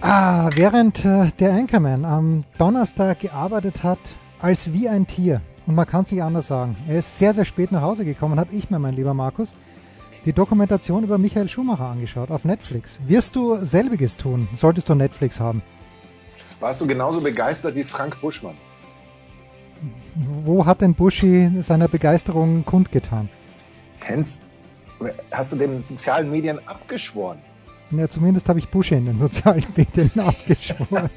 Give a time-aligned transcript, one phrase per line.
[0.00, 3.98] Ah, während äh, der Anchorman am Donnerstag gearbeitet hat,
[4.40, 7.44] als wie ein Tier, und man kann es nicht anders sagen, er ist sehr, sehr
[7.44, 9.56] spät nach Hause gekommen, habe ich mir, mein lieber Markus,
[10.24, 13.00] die Dokumentation über Michael Schumacher angeschaut auf Netflix.
[13.08, 15.62] Wirst du selbiges tun, solltest du Netflix haben?
[16.60, 18.54] Warst du genauso begeistert wie Frank Buschmann?
[20.44, 23.28] Wo hat denn Buschi seiner Begeisterung kundgetan?
[24.08, 24.38] Hans,
[25.32, 27.38] hast du den sozialen Medien abgeschworen?
[27.90, 31.10] Ja, zumindest habe ich Buschi in den sozialen Medien abgeschworen.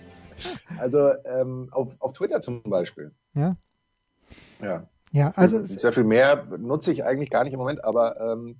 [0.78, 3.12] also ähm, auf, auf Twitter zum Beispiel.
[3.34, 3.56] Ja.
[4.62, 4.88] Ja.
[5.12, 8.56] Ja, also sehr viel mehr nutze ich eigentlich gar nicht im Moment, aber ähm,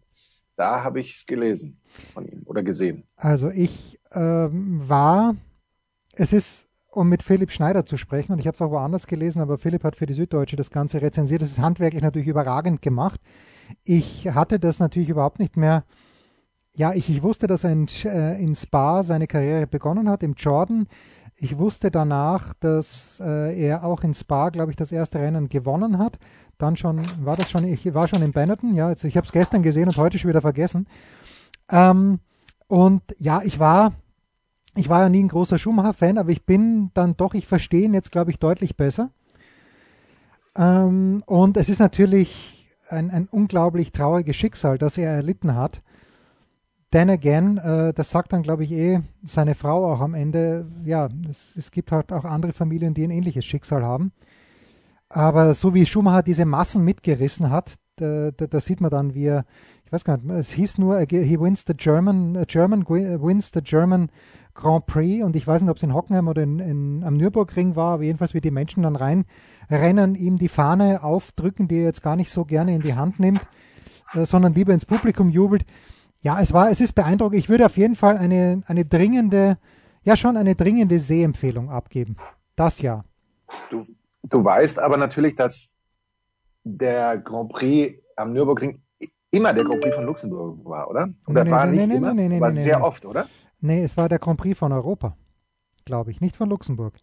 [0.54, 1.80] da habe ich es gelesen
[2.12, 3.02] von ihm oder gesehen.
[3.16, 5.34] Also ich ähm, war,
[6.14, 9.42] es ist, um mit Philipp Schneider zu sprechen, und ich habe es auch woanders gelesen,
[9.42, 11.42] aber Philipp hat für die Süddeutsche das Ganze rezensiert.
[11.42, 13.20] Das ist handwerklich natürlich überragend gemacht.
[13.82, 15.82] Ich hatte das natürlich überhaupt nicht mehr.
[16.76, 20.34] Ja, ich, ich wusste, dass er in, äh, in Spa seine Karriere begonnen hat, im
[20.34, 20.88] Jordan.
[21.36, 25.98] Ich wusste danach, dass äh, er auch in Spa, glaube ich, das erste Rennen gewonnen
[25.98, 26.18] hat
[26.58, 29.32] dann schon, war das schon, ich war schon in Benetton, ja, also ich habe es
[29.32, 30.86] gestern gesehen und heute schon wieder vergessen.
[31.70, 32.20] Ähm,
[32.68, 33.92] und ja, ich war,
[34.76, 37.94] ich war ja nie ein großer Schumacher-Fan, aber ich bin dann doch, ich verstehe ihn
[37.94, 39.10] jetzt, glaube ich, deutlich besser.
[40.56, 45.82] Ähm, und es ist natürlich ein, ein unglaublich trauriges Schicksal, das er erlitten hat.
[46.94, 50.64] Then again, äh, das sagt dann, glaube ich, eh seine Frau auch am Ende.
[50.84, 54.12] Ja, es, es gibt halt auch andere Familien, die ein ähnliches Schicksal haben.
[55.08, 59.24] Aber so wie Schumacher diese Massen mitgerissen hat, da, da, da, sieht man dann, wie
[59.24, 59.44] er,
[59.84, 63.60] ich weiß gar nicht, es hieß nur, he wins the German, uh, German wins the
[63.60, 64.08] German
[64.54, 67.74] Grand Prix und ich weiß nicht, ob es in Hockenheim oder in, in, am Nürburgring
[67.74, 72.02] war, aber jedenfalls wie die Menschen dann reinrennen, ihm die Fahne aufdrücken, die er jetzt
[72.02, 73.44] gar nicht so gerne in die Hand nimmt,
[74.12, 75.64] äh, sondern lieber ins Publikum jubelt.
[76.24, 77.38] Ja, es war, es ist beeindruckend.
[77.38, 79.58] Ich würde auf jeden Fall eine, eine dringende,
[80.02, 82.16] ja schon eine dringende Sehempfehlung abgeben.
[82.56, 83.04] Das ja.
[83.70, 83.84] Du,
[84.28, 85.70] Du weißt aber natürlich, dass
[86.64, 88.80] der Grand Prix am Nürburgring
[89.30, 91.10] immer der Grand Prix von Luxemburg war, oder?
[91.26, 93.26] Oder nee, war nee, nicht nee, immer, nee, nee, war nee, sehr oft, oder?
[93.60, 95.16] Nee, es war der Grand Prix von Europa,
[95.84, 96.94] glaube ich, nicht von Luxemburg.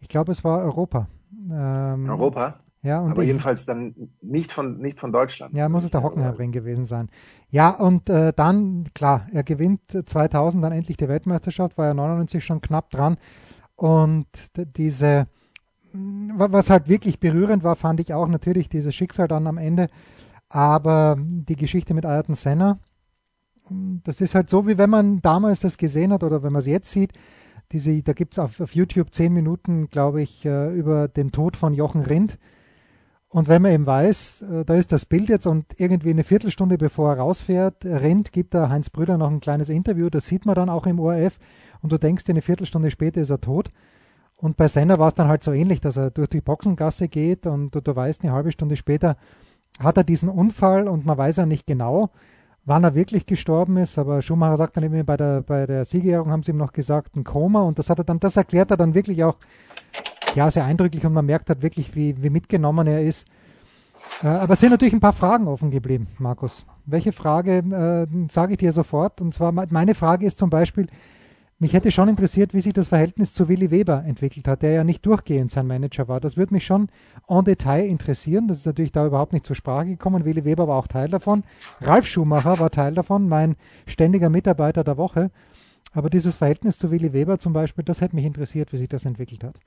[0.00, 1.08] Ich glaube, es war Europa.
[1.50, 2.60] Ähm, Europa?
[2.82, 5.54] Ja, und aber ich, jedenfalls dann nicht von, nicht von Deutschland.
[5.54, 7.08] Ja, muss es der Hockenheimring gewesen sein.
[7.50, 12.44] Ja, und äh, dann, klar, er gewinnt 2000 dann endlich die Weltmeisterschaft, war ja 99
[12.44, 13.16] schon knapp dran.
[13.74, 15.26] Und diese,
[15.92, 19.88] was halt wirklich berührend war, fand ich auch natürlich dieses Schicksal dann am Ende.
[20.48, 22.78] Aber die Geschichte mit Ayrton Senna,
[24.04, 26.66] das ist halt so, wie wenn man damals das gesehen hat oder wenn man es
[26.66, 27.12] jetzt sieht.
[27.72, 31.56] Diese, da gibt es auf, auf, YouTube zehn Minuten, glaube ich, äh, über den Tod
[31.56, 32.38] von Jochen Rindt.
[33.28, 36.78] Und wenn man eben weiß, äh, da ist das Bild jetzt und irgendwie eine Viertelstunde
[36.78, 40.54] bevor er rausfährt, Rindt gibt da Heinz Brüder noch ein kleines Interview, das sieht man
[40.54, 41.38] dann auch im ORF
[41.82, 43.70] und du denkst, eine Viertelstunde später ist er tot.
[44.36, 47.46] Und bei Senna war es dann halt so ähnlich, dass er durch die Boxengasse geht
[47.46, 49.16] und du, du weißt, eine halbe Stunde später
[49.80, 52.10] hat er diesen Unfall und man weiß ja nicht genau,
[52.64, 53.98] wann er wirklich gestorben ist.
[53.98, 57.16] Aber Schumacher sagt dann eben bei der, bei der Siegerehrung haben sie ihm noch gesagt,
[57.16, 57.62] ein Koma.
[57.62, 59.36] Und das hat er dann, das erklärt er dann wirklich auch,
[60.36, 63.26] ja, sehr eindrücklich und man merkt halt wirklich, wie, wie mitgenommen er ist.
[64.22, 66.64] Äh, aber es sind natürlich ein paar Fragen offen geblieben, Markus.
[66.84, 69.20] Welche Frage äh, sage ich dir sofort?
[69.20, 70.86] Und zwar meine Frage ist zum Beispiel,
[71.58, 74.84] mich hätte schon interessiert, wie sich das Verhältnis zu Willi Weber entwickelt hat, der ja
[74.84, 76.20] nicht durchgehend sein Manager war.
[76.20, 76.90] Das würde mich schon
[77.28, 78.46] en Detail interessieren.
[78.46, 80.26] Das ist natürlich da überhaupt nicht zur Sprache gekommen.
[80.26, 81.44] Willi Weber war auch Teil davon.
[81.80, 85.30] Ralf Schumacher war Teil davon, mein ständiger Mitarbeiter der Woche.
[85.94, 89.06] Aber dieses Verhältnis zu Willi Weber zum Beispiel, das hätte mich interessiert, wie sich das
[89.06, 89.58] entwickelt hat.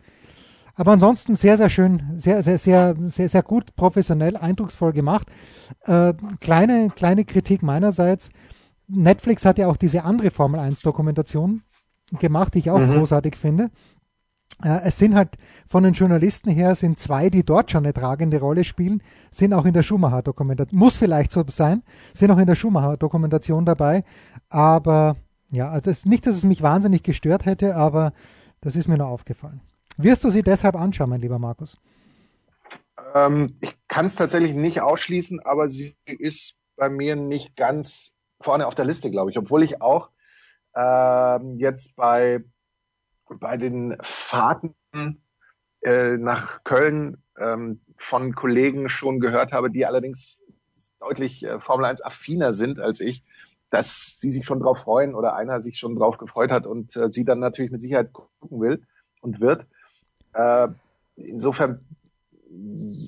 [0.80, 5.28] Aber ansonsten sehr, sehr schön, sehr, sehr, sehr, sehr, sehr gut, professionell, eindrucksvoll gemacht.
[5.84, 8.30] Äh, kleine, kleine Kritik meinerseits.
[8.88, 11.64] Netflix hat ja auch diese andere Formel 1 Dokumentation
[12.18, 12.94] gemacht, die ich auch mhm.
[12.94, 13.72] großartig finde.
[14.64, 15.36] Äh, es sind halt
[15.68, 19.66] von den Journalisten her sind zwei, die dort schon eine tragende Rolle spielen, sind auch
[19.66, 21.84] in der Schumacher-Dokumentation, muss vielleicht so sein,
[22.14, 24.06] sind auch in der Schumacher-Dokumentation dabei.
[24.48, 25.18] Aber
[25.52, 28.14] ja, also es, nicht, dass es mich wahnsinnig gestört hätte, aber
[28.62, 29.60] das ist mir nur aufgefallen.
[30.02, 31.76] Wirst du sie deshalb anschauen, mein lieber Markus?
[33.14, 38.66] Ähm, ich kann es tatsächlich nicht ausschließen, aber sie ist bei mir nicht ganz vorne
[38.68, 40.10] auf der Liste, glaube ich, obwohl ich auch
[40.74, 42.46] ähm, jetzt bei
[43.42, 44.74] bei den Fahrten
[45.82, 50.40] äh, nach Köln ähm, von Kollegen schon gehört habe, die allerdings
[51.02, 53.26] deutlich äh, Formel 1 affiner sind als ich,
[53.70, 57.12] dass sie sich schon drauf freuen oder einer sich schon drauf gefreut hat und äh,
[57.12, 58.88] sie dann natürlich mit Sicherheit gucken will
[59.22, 59.68] und wird.
[60.34, 60.68] Äh,
[61.16, 61.86] insofern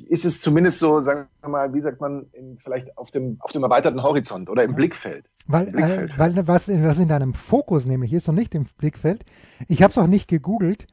[0.07, 3.51] ist es zumindest so, sagen wir mal, wie sagt man, in, vielleicht auf dem, auf
[3.51, 5.29] dem erweiterten Horizont oder im Blickfeld.
[5.47, 6.11] Weil, Im Blickfeld.
[6.13, 9.25] Äh, weil was, was in deinem Fokus nämlich ist und nicht im Blickfeld,
[9.67, 10.85] ich habe es auch nicht gegoogelt,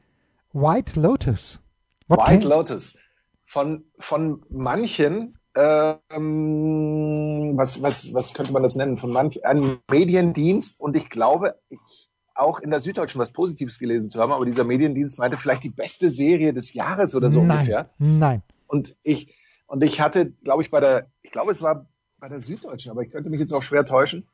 [0.51, 1.59] White Lotus.
[2.07, 2.97] What White Lotus.
[3.43, 8.97] Von, von manchen, ähm, was, was, was könnte man das nennen?
[8.97, 12.08] Von manch, einem Mediendienst und ich glaube, ich
[12.39, 15.69] auch in der Süddeutschen was Positives gelesen zu haben, aber dieser Mediendienst meinte vielleicht die
[15.69, 17.89] beste Serie des Jahres oder so nein, ungefähr.
[17.97, 18.41] Nein.
[18.67, 19.35] Und ich,
[19.67, 21.87] und ich hatte, glaube ich, bei der, ich glaube, es war
[22.19, 24.27] bei der Süddeutschen, aber ich könnte mich jetzt auch schwer täuschen,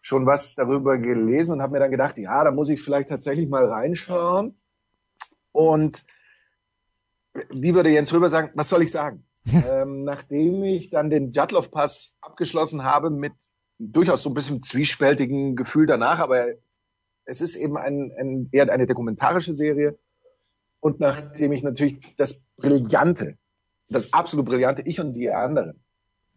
[0.00, 3.48] schon was darüber gelesen und habe mir dann gedacht, ja, da muss ich vielleicht tatsächlich
[3.48, 4.56] mal reinschauen.
[5.52, 6.04] Und
[7.50, 9.24] wie würde Jens Röber sagen, was soll ich sagen?
[9.46, 13.32] ähm, nachdem ich dann den Jatlov-Pass abgeschlossen habe mit
[13.78, 16.46] durchaus so ein bisschen zwiespältigen Gefühl danach, aber
[17.26, 19.98] es ist eben ein, ein, eher eine dokumentarische Serie.
[20.80, 23.36] Und nachdem ich natürlich das Brillante,
[23.88, 25.80] das absolut Brillante, ich und die anderen,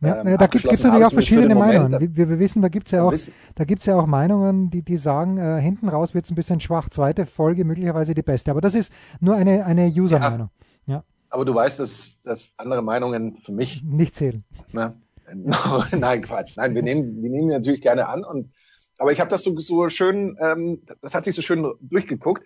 [0.02, 1.92] ja, ähm, da gibt es natürlich auch verschiedene Meinungen.
[1.92, 3.14] Moment, wir, wir, wissen, da gibt es ja auch,
[3.56, 6.62] da gibt's ja auch Meinungen, die, die sagen, äh, hinten raus wird es ein bisschen
[6.62, 8.52] schwach, zweite Folge möglicherweise die beste.
[8.52, 10.50] Aber das ist nur eine, eine User-Meinung.
[10.86, 11.04] Ja, ja.
[11.30, 14.46] Aber du weißt, dass, dass andere Meinungen für mich nicht zählen.
[14.72, 14.96] Na,
[15.92, 16.56] nein, Quatsch.
[16.56, 18.54] Nein, wir nehmen, wir nehmen die natürlich gerne an und
[19.00, 22.46] aber ich habe das so, so schön, ähm, das hat sich so schön durchgeguckt.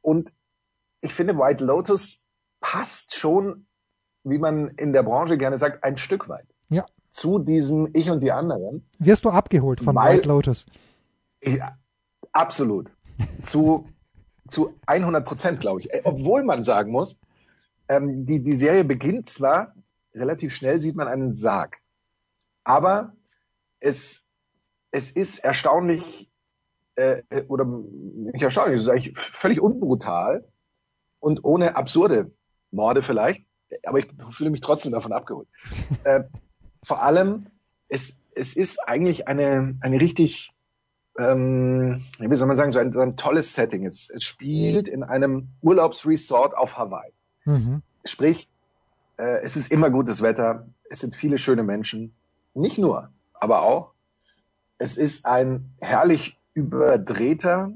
[0.00, 0.32] Und
[1.00, 2.26] ich finde, White Lotus
[2.60, 3.66] passt schon,
[4.24, 6.46] wie man in der Branche gerne sagt, ein Stück weit.
[6.68, 6.84] Ja.
[7.10, 8.88] Zu diesem Ich und die anderen.
[8.98, 10.66] Wirst du abgeholt von weil, White Lotus?
[11.40, 11.60] Ich,
[12.32, 12.90] absolut.
[13.42, 13.88] zu,
[14.48, 15.88] zu 100 Prozent, glaube ich.
[16.04, 17.18] Obwohl man sagen muss,
[17.88, 19.74] ähm, die, die Serie beginnt zwar,
[20.14, 21.78] relativ schnell sieht man einen Sarg.
[22.64, 23.12] Aber
[23.80, 24.21] es
[24.92, 26.30] es ist erstaunlich,
[26.94, 30.44] äh, oder nicht erstaunlich, es ist eigentlich völlig unbrutal
[31.18, 32.30] und ohne absurde
[32.70, 33.44] Morde vielleicht,
[33.84, 35.48] aber ich fühle mich trotzdem davon abgeholt.
[36.04, 36.22] äh,
[36.84, 37.46] vor allem,
[37.88, 40.52] es, es ist eigentlich eine, eine richtig,
[41.18, 43.86] ähm, wie soll man sagen, so ein, so ein tolles Setting.
[43.86, 47.12] Es, es spielt in einem Urlaubsresort auf Hawaii.
[47.44, 47.82] Mhm.
[48.04, 48.50] Sprich,
[49.16, 52.14] äh, es ist immer gutes Wetter, es sind viele schöne Menschen,
[52.54, 53.92] nicht nur, aber auch
[54.82, 57.72] es ist ein herrlich überdrehter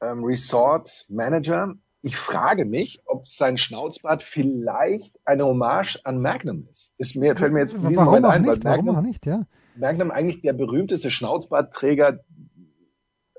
[0.00, 1.74] ähm, Resort Manager.
[2.02, 6.94] Ich frage mich, ob sein Schnauzbart vielleicht eine Hommage an Magnum ist.
[6.98, 8.62] Ist mir, fällt mir jetzt in diesem Warum Moment ein, nicht?
[8.62, 9.42] Magnum, Warum auch nicht, ja.
[9.74, 12.20] Magnum eigentlich der berühmteste Schnauzbartträger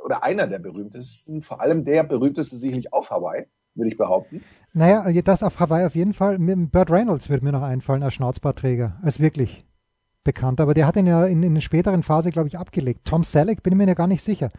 [0.04, 4.44] oder einer der berühmtesten, vor allem der berühmteste sicherlich auf Hawaii, würde ich behaupten.
[4.74, 6.38] Naja, das auf Hawaii auf jeden Fall.
[6.40, 9.66] Burt Reynolds wird mir noch einfallen als Schnauzbartträger, als wirklich
[10.24, 13.06] bekannt, aber der hat ihn ja in, in einer späteren Phase, glaube ich, abgelegt.
[13.06, 14.52] Tom Selleck, bin ich mir ja gar nicht sicher,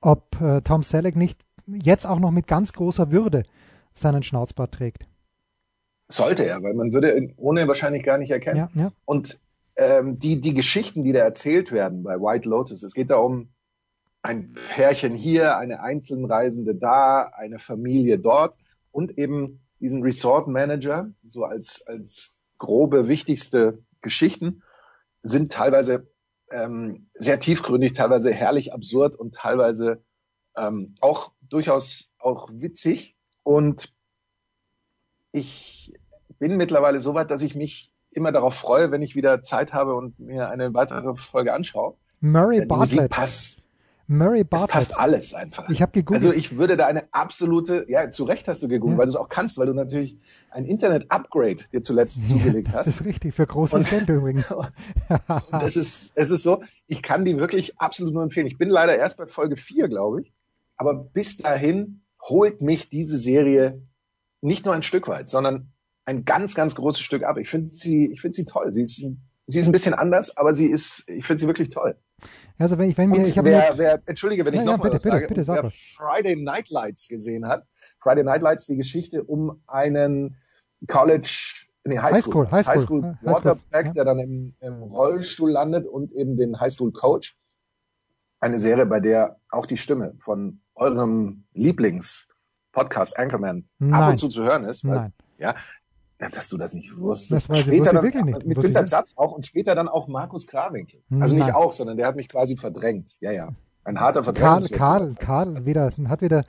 [0.00, 3.44] ob äh, Tom Selleck nicht jetzt auch noch mit ganz großer Würde
[3.94, 5.06] seinen Schnauzbart trägt.
[6.08, 8.68] Sollte er, weil man würde ihn ohne wahrscheinlich gar nicht erkennen.
[8.74, 8.92] Ja, ja.
[9.04, 9.38] Und
[9.76, 13.48] ähm, die, die Geschichten, die da erzählt werden bei White Lotus, es geht da um
[14.22, 18.56] ein Pärchen hier, eine Einzelreisende da, eine Familie dort
[18.90, 24.62] und eben diesen Resort Manager, so als, als grobe, wichtigste Geschichten
[25.22, 26.08] sind teilweise
[26.50, 30.04] ähm, sehr tiefgründig, teilweise herrlich absurd und teilweise
[30.56, 33.16] ähm, auch durchaus auch witzig.
[33.42, 33.92] Und
[35.32, 35.94] ich
[36.38, 39.94] bin mittlerweile so weit, dass ich mich immer darauf freue, wenn ich wieder Zeit habe
[39.94, 41.96] und mir eine weitere Folge anschaue.
[42.20, 43.10] Murray Bartlett.
[43.10, 43.68] passt
[44.06, 44.68] Murray Bartlett.
[44.68, 45.68] Es passt alles einfach.
[45.68, 46.22] Ich habe gegoogelt.
[46.22, 48.98] Also ich würde da eine absolute, ja, zu Recht hast du gegoogelt, ja.
[48.98, 50.18] weil du es auch kannst, weil du natürlich
[50.50, 52.86] ein Internet-Upgrade dir zuletzt zugelegt hast.
[52.86, 54.50] Das ist richtig, für großes Geld übrigens.
[54.52, 58.46] und es ist, es ist so, ich kann die wirklich absolut nur empfehlen.
[58.46, 60.32] Ich bin leider erst bei Folge 4, glaube ich.
[60.76, 63.82] Aber bis dahin holt mich diese Serie
[64.40, 65.72] nicht nur ein Stück weit, sondern
[66.04, 67.38] ein ganz, ganz großes Stück ab.
[67.38, 68.72] Ich finde sie, ich finde sie toll.
[68.72, 69.06] Sie ist,
[69.46, 71.96] sie ist ein bisschen anders, aber sie ist, ich finde sie wirklich toll.
[72.58, 74.82] Also wenn ich, wenn mir, ich habe wer, wer, entschuldige, wenn ja, ich noch ja,
[74.82, 77.66] bitte, was sage, bitte, bitte, wer Friday Night Lights gesehen hat,
[78.00, 80.36] Friday Night Lights, die Geschichte um einen
[80.86, 83.92] College, nee, Highschool, Highschool, Highschool, Highschool Quarterback, ja.
[83.92, 87.36] der dann im, im Rollstuhl landet und eben den Highschool Coach.
[88.40, 93.92] Eine Serie, bei der auch die Stimme von eurem Lieblings-Podcast Anchorman Nein.
[93.92, 94.84] ab und zu zu hören ist.
[94.84, 95.12] Weil, Nein.
[95.38, 95.54] Ja,
[96.30, 97.48] dass du das nicht wusstest.
[97.50, 98.46] Das später dann, wirklich nicht.
[98.46, 101.00] Mit Günter Zapf auch und später dann auch Markus Krawinkel.
[101.20, 103.16] Also nicht auch, sondern der hat mich quasi verdrängt.
[103.20, 103.48] Ja, ja.
[103.84, 106.44] Ein harter Karl, Karl, Karl wieder, hat wieder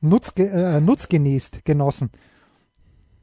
[0.00, 2.10] Nutz, äh, Nutz genießt, genossen.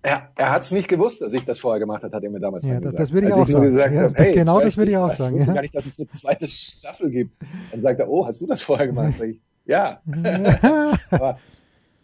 [0.04, 2.40] Er, er hat es nicht gewusst, dass ich das vorher gemacht habe, hat er mir
[2.40, 3.66] damals ja, das, das würde ich Als auch ich sagen.
[3.66, 5.36] Gesagt ja, habe, hey, genau das würde ich auch sagen.
[5.36, 5.56] Ich wusste ja.
[5.56, 7.42] gar nicht, dass es eine zweite Staffel gibt.
[7.72, 9.20] Dann sagt er, oh, hast du das vorher gemacht?
[9.20, 10.02] Ich, ja.
[11.10, 11.40] aber,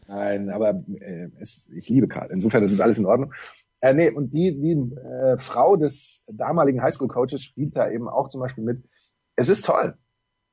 [0.07, 2.29] nein, aber äh, es, ich liebe Karl.
[2.31, 3.33] Insofern ist es alles in Ordnung.
[3.81, 8.39] Äh, nee, und die, die äh, Frau des damaligen Highschool-Coaches spielt da eben auch zum
[8.39, 8.83] Beispiel mit.
[9.35, 9.97] Es ist toll.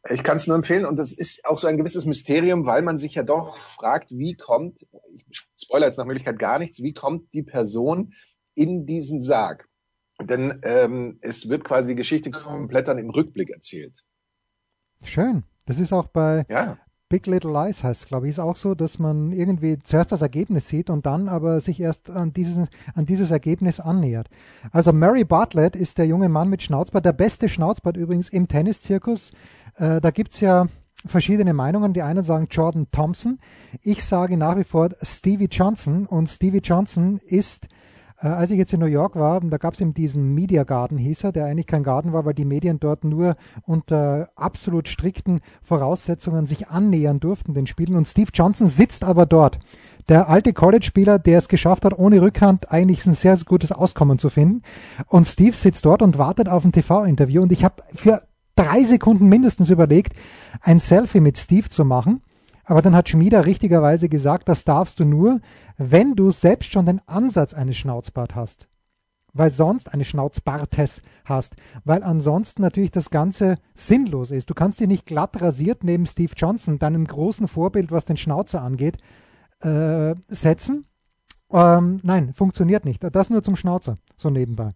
[0.08, 2.96] Ich kann es nur empfehlen und das ist auch so ein gewisses Mysterium, weil man
[2.96, 4.86] sich ja doch fragt, wie kommt,
[5.28, 8.14] ich spoiler jetzt nach Möglichkeit gar nichts, wie kommt die Person
[8.54, 9.68] in diesen Sarg?
[10.20, 14.04] Denn ähm, es wird quasi die Geschichte komplett dann im Rückblick erzählt.
[15.04, 15.44] Schön.
[15.66, 16.78] Das ist auch bei ja.
[17.08, 20.68] Big Little Lies heißt, glaube ich, ist auch so, dass man irgendwie zuerst das Ergebnis
[20.68, 24.28] sieht und dann aber sich erst an dieses, an dieses Ergebnis annähert.
[24.72, 29.32] Also Mary Bartlett ist der junge Mann mit Schnauzbart, der beste Schnauzbart übrigens im Tenniszirkus.
[29.76, 30.66] Äh, da gibt's ja
[31.06, 31.92] verschiedene Meinungen.
[31.92, 33.38] Die einen sagen Jordan Thompson.
[33.82, 37.68] Ich sage nach wie vor Stevie Johnson und Stevie Johnson ist
[38.20, 41.24] als ich jetzt in New York war, da gab es eben diesen Media Garden, hieß
[41.24, 46.44] er, der eigentlich kein Garten war, weil die Medien dort nur unter absolut strikten Voraussetzungen
[46.44, 47.96] sich annähern durften, den Spielen.
[47.96, 49.60] Und Steve Johnson sitzt aber dort.
[50.08, 54.18] Der alte College-Spieler, der es geschafft hat, ohne Rückhand eigentlich ein sehr, sehr gutes Auskommen
[54.18, 54.62] zu finden.
[55.06, 57.42] Und Steve sitzt dort und wartet auf ein TV-Interview.
[57.42, 58.22] Und ich habe für
[58.56, 60.14] drei Sekunden mindestens überlegt,
[60.60, 62.22] ein Selfie mit Steve zu machen.
[62.68, 65.40] Aber dann hat Schmieder richtigerweise gesagt, das darfst du nur,
[65.78, 68.68] wenn du selbst schon den Ansatz eines Schnauzbart hast.
[69.32, 71.56] Weil sonst eine Schnauzbartes hast.
[71.84, 74.50] Weil ansonsten natürlich das Ganze sinnlos ist.
[74.50, 78.60] Du kannst dich nicht glatt rasiert neben Steve Johnson, deinem großen Vorbild, was den Schnauzer
[78.60, 78.98] angeht,
[79.60, 80.84] äh, setzen.
[81.50, 83.02] Ähm, nein, funktioniert nicht.
[83.02, 84.74] Das nur zum Schnauzer, so nebenbei.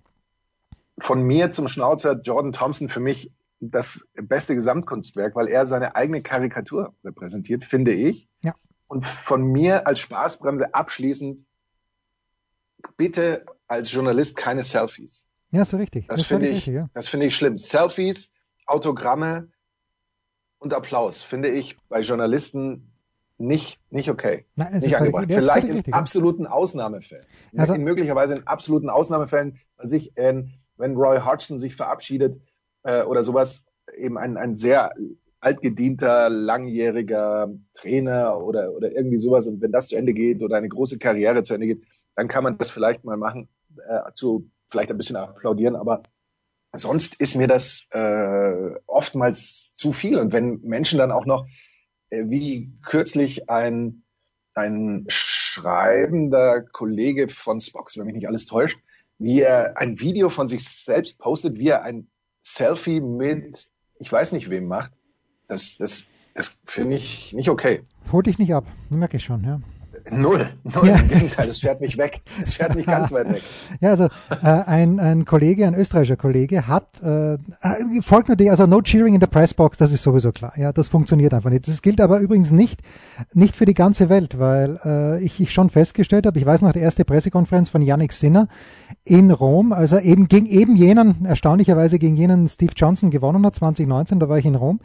[0.99, 3.33] Von mir zum Schnauzer Jordan Thompson für mich
[3.71, 8.29] das beste Gesamtkunstwerk, weil er seine eigene Karikatur repräsentiert, finde ich.
[8.43, 8.55] Ja.
[8.89, 11.45] Und von mir als Spaßbremse abschließend,
[12.97, 15.29] bitte als Journalist keine Selfies.
[15.53, 16.09] Ja, ist richtig.
[16.09, 16.91] Das, das finde ich, richtig, ja.
[16.93, 17.57] das finde ich schlimm.
[17.57, 18.33] Selfies,
[18.67, 19.49] Autogramme
[20.59, 22.93] und Applaus finde ich bei Journalisten
[23.39, 24.47] nicht, nicht okay.
[24.57, 25.27] Nein, nicht angebracht.
[25.29, 27.25] Vielleicht in richtig, absoluten Ausnahmefällen.
[27.57, 30.45] Also, in möglicherweise in absoluten Ausnahmefällen, also ich, äh,
[30.77, 32.41] wenn Roy Hodgson sich verabschiedet,
[32.83, 34.93] äh, oder sowas eben ein, ein sehr
[35.41, 39.47] altgedienter, langjähriger Trainer oder, oder irgendwie sowas.
[39.47, 41.83] Und wenn das zu Ende geht oder eine große Karriere zu Ende geht,
[42.15, 43.49] dann kann man das vielleicht mal machen,
[43.89, 46.03] äh, zu vielleicht ein bisschen applaudieren, aber
[46.75, 50.19] sonst ist mir das äh, oftmals zu viel.
[50.19, 51.47] Und wenn Menschen dann auch noch,
[52.11, 54.05] äh, wie kürzlich ein,
[54.55, 58.79] ein schreibender Kollege von Spox, wenn mich nicht alles täuscht,
[59.19, 62.09] wie er ein Video von sich selbst postet, wie er ein
[62.43, 63.69] Selfie mit,
[63.99, 64.93] ich weiß nicht wem macht,
[65.49, 67.83] das, das, das finde ich nicht okay.
[68.11, 69.61] Holt dich nicht ab, merke ich schon, ja.
[70.13, 70.97] Null, null, ja.
[70.97, 72.21] im Gegenteil, es fährt mich weg.
[72.43, 73.43] Es fährt mich ganz weit weg.
[73.81, 77.39] Ja, also äh, ein, ein Kollege, ein österreichischer Kollege hat, äh, äh,
[78.05, 80.53] folgt natürlich, also no cheering in the pressbox, das ist sowieso klar.
[80.57, 81.67] Ja, das funktioniert einfach nicht.
[81.67, 82.81] Das gilt aber übrigens nicht,
[83.33, 86.73] nicht für die ganze Welt, weil äh, ich, ich schon festgestellt habe, ich weiß noch,
[86.73, 88.49] die erste Pressekonferenz von Yannick Sinner
[89.05, 93.57] in Rom, als er eben gegen eben jenen, erstaunlicherweise gegen jenen Steve Johnson gewonnen hat,
[93.57, 94.81] 2019, da war ich in Rom.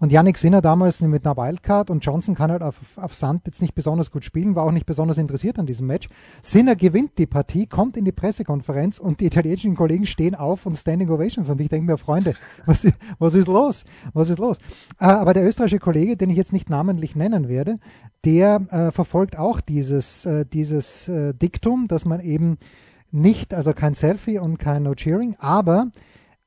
[0.00, 3.60] Und Yannick Sinner damals mit einer Wildcard und Johnson kann halt auf, auf Sand jetzt
[3.60, 6.08] nicht besonders gut spielen, war auch nicht besonders interessiert an diesem Match.
[6.42, 10.76] Sinner gewinnt die Partie, kommt in die Pressekonferenz und die italienischen Kollegen stehen auf und
[10.76, 11.50] Standing Ovations.
[11.50, 12.34] Und ich denke mir, Freunde,
[12.66, 12.86] was,
[13.18, 13.84] was ist los?
[14.12, 14.58] Was ist los?
[15.00, 17.78] Äh, aber der österreichische Kollege, den ich jetzt nicht namentlich nennen werde,
[18.24, 22.58] der äh, verfolgt auch dieses, äh, dieses äh, Diktum, dass man eben
[23.10, 25.90] nicht, also kein Selfie und kein No Cheering, aber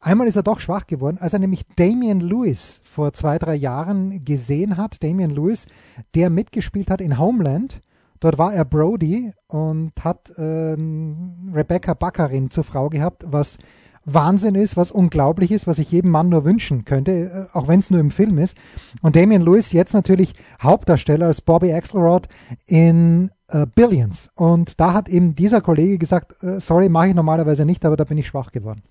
[0.04, 4.26] Einmal ist er doch schwach geworden, als er nämlich Damian Lewis vor zwei, drei Jahren
[4.26, 5.04] gesehen hat.
[5.04, 5.68] Damian Lewis,
[6.16, 7.82] der mitgespielt hat in Homeland.
[8.20, 13.60] Dort war er Brody und hat ähm, Rebecca Baccarin zur Frau gehabt, was
[14.04, 17.80] Wahnsinn ist, was unglaublich ist, was ich jedem Mann nur wünschen könnte, äh, auch wenn
[17.80, 18.58] es nur im Film ist.
[19.04, 22.28] Und Damian Lewis jetzt natürlich Hauptdarsteller als Bobby Axelrod
[22.66, 24.32] in äh, Billions.
[24.34, 28.04] Und da hat eben dieser Kollege gesagt, äh, sorry, mache ich normalerweise nicht, aber da
[28.04, 28.82] bin ich schwach geworden.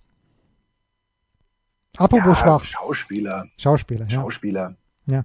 [2.01, 2.65] Apropos ja, schwach.
[2.65, 3.45] Schauspieler.
[3.59, 4.07] Schauspieler.
[4.09, 4.23] Ja.
[4.23, 4.75] Schauspieler.
[5.07, 5.25] Ja.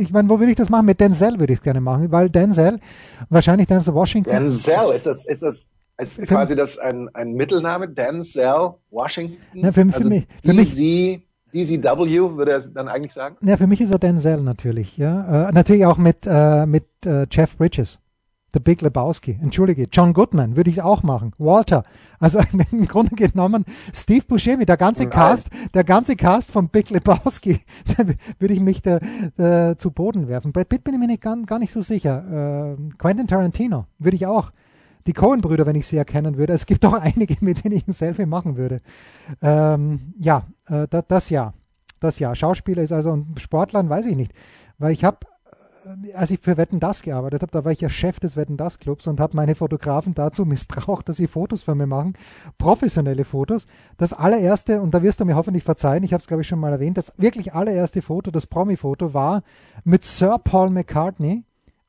[0.00, 0.86] Ich meine, wo würde ich das machen?
[0.86, 2.80] Mit Denzel würde ich es gerne machen, weil Denzel,
[3.28, 4.30] wahrscheinlich Denzel Washington.
[4.30, 5.66] Denzel, ist das, ist das,
[5.98, 7.88] ist für, quasi das ein, ein Mittelname?
[7.88, 9.38] Denzel Washington?
[9.52, 10.74] Na, für, also für mich, für mich,
[11.52, 13.36] DZW würde er dann eigentlich sagen?
[13.42, 15.48] Ja, für mich ist er Denzel natürlich, ja.
[15.48, 18.00] Äh, natürlich auch mit, äh, mit äh, Jeff Bridges.
[18.52, 19.38] The Big Lebowski.
[19.40, 21.32] Entschuldige, John Goodman würde ich auch machen.
[21.38, 21.84] Walter.
[22.18, 22.40] Also
[22.72, 23.64] im Grunde genommen
[23.94, 25.10] Steve Buscemi, der ganze Nein.
[25.10, 27.60] Cast, der ganze Cast von Big Lebowski,
[27.96, 28.04] da
[28.38, 28.98] würde ich mich da,
[29.36, 30.52] da, zu Boden werfen.
[30.52, 32.76] Brad Pitt bin ich mir nicht, gar, gar nicht so sicher.
[32.76, 34.50] Äh, Quentin Tarantino würde ich auch.
[35.06, 36.52] Die Cohen-Brüder, wenn ich sie erkennen würde.
[36.52, 38.80] Es gibt doch einige, mit denen ich ein Selfie machen würde.
[39.40, 41.54] Ähm, ja, äh, das, das ja.
[42.00, 42.34] Das ja.
[42.34, 44.32] Schauspieler ist also ein Sportler, weiß ich nicht.
[44.78, 45.18] Weil ich habe
[46.14, 48.78] als ich für Wetten Das gearbeitet habe, da war ich ja Chef des Wetten Das
[48.78, 52.14] Clubs und habe meine Fotografen dazu missbraucht, dass sie Fotos für mich machen,
[52.58, 53.66] professionelle Fotos.
[53.96, 56.60] Das allererste, und da wirst du mir hoffentlich verzeihen, ich habe es glaube ich schon
[56.60, 59.42] mal erwähnt, das wirklich allererste Foto, das Promi-Foto war
[59.84, 61.44] mit Sir Paul McCartney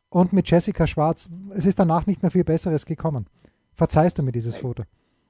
[0.10, 1.30] und mit Jessica Schwarz.
[1.56, 3.28] Es ist danach nicht mehr viel Besseres gekommen.
[3.74, 4.84] Verzeihst du mir dieses Foto?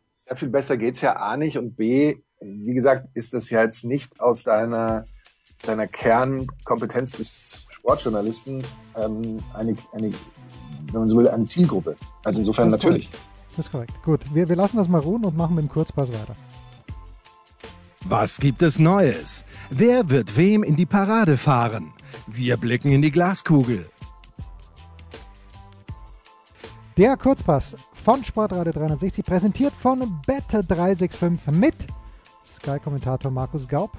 [0.05, 3.61] Sehr viel besser geht es ja A nicht und B, wie gesagt, ist das ja
[3.63, 5.05] jetzt nicht aus deiner
[5.63, 8.63] deiner Kernkompetenz des Sportjournalisten
[8.95, 10.11] ähm, eine, eine,
[10.91, 11.97] wenn man so will, eine Zielgruppe.
[12.23, 13.11] Also insofern das natürlich.
[13.11, 13.25] Korrekt.
[13.57, 14.03] Das ist korrekt.
[14.03, 16.35] Gut, wir, wir lassen das mal ruhen und machen mit dem Kurzpass weiter.
[18.05, 19.45] Was gibt es Neues?
[19.69, 21.93] Wer wird wem in die Parade fahren?
[22.27, 23.89] Wir blicken in die Glaskugel.
[26.97, 31.87] Der Kurzpass von Sportradio 360, präsentiert von Bet365 mit
[32.45, 33.97] Sky-Kommentator Markus Gaub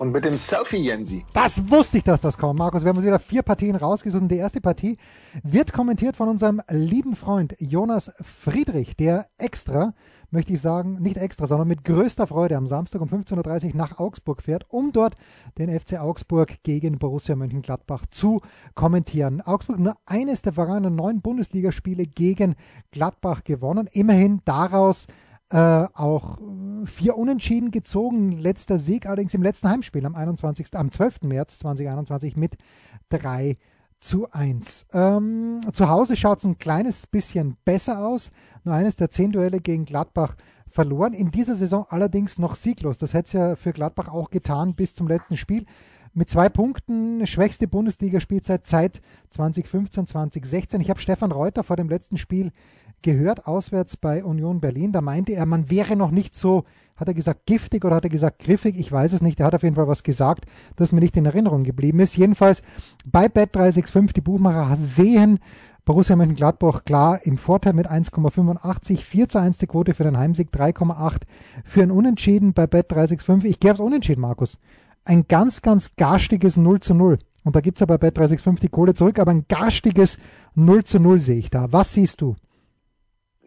[0.00, 1.26] und mit dem Selfie, Jensi.
[1.34, 2.82] Das wusste ich, dass das kommt, Markus.
[2.82, 4.22] Wir haben uns wieder vier Partien rausgesucht.
[4.22, 4.96] Und die erste Partie
[5.42, 9.92] wird kommentiert von unserem lieben Freund Jonas Friedrich, der extra,
[10.30, 13.98] möchte ich sagen, nicht extra, sondern mit größter Freude am Samstag um 15.30 Uhr nach
[13.98, 15.16] Augsburg fährt, um dort
[15.58, 18.40] den FC Augsburg gegen Borussia Mönchengladbach zu
[18.74, 19.42] kommentieren.
[19.42, 22.54] Augsburg nur eines der vergangenen neun Bundesligaspiele gegen
[22.90, 23.86] Gladbach gewonnen.
[23.92, 25.08] Immerhin daraus
[25.50, 26.38] äh, auch
[26.84, 28.32] vier Unentschieden gezogen.
[28.32, 30.74] Letzter Sieg allerdings im letzten Heimspiel am 21.
[30.74, 31.22] am 12.
[31.22, 32.56] März 2021 mit
[33.10, 33.56] 3
[33.98, 34.86] zu 1.
[34.92, 38.30] Ähm, zu Hause schaut es ein kleines bisschen besser aus.
[38.64, 40.36] Nur eines der zehn Duelle gegen Gladbach
[40.68, 41.12] verloren.
[41.12, 42.98] In dieser Saison allerdings noch sieglos.
[42.98, 45.66] Das hätte es ja für Gladbach auch getan bis zum letzten Spiel.
[46.12, 50.80] Mit zwei Punkten, schwächste Bundesligaspielzeit seit 2015, 2016.
[50.80, 52.50] Ich habe Stefan Reuter vor dem letzten Spiel
[53.02, 54.92] gehört, auswärts bei Union Berlin.
[54.92, 56.64] Da meinte er, man wäre noch nicht so,
[56.96, 58.78] hat er gesagt, giftig oder hat er gesagt, griffig?
[58.78, 59.40] Ich weiß es nicht.
[59.40, 60.44] Er hat auf jeden Fall was gesagt,
[60.76, 62.16] das mir nicht in Erinnerung geblieben ist.
[62.16, 62.62] Jedenfalls
[63.04, 65.40] bei Bet365, die Buchmacher sehen
[65.84, 70.50] Borussia Mönchengladbach klar im Vorteil mit 1,85, 4 zu 1 die Quote für den Heimsieg,
[70.52, 71.22] 3,8
[71.64, 73.44] für ein Unentschieden bei Bet365.
[73.44, 74.58] Ich gehe aufs Unentschieden, Markus.
[75.04, 77.18] Ein ganz, ganz garstiges 0 zu 0.
[77.42, 80.18] Und da gibt es ja bei Bet365 die Kohle zurück, aber ein garstiges
[80.54, 81.72] 0 zu 0 sehe ich da.
[81.72, 82.36] Was siehst du?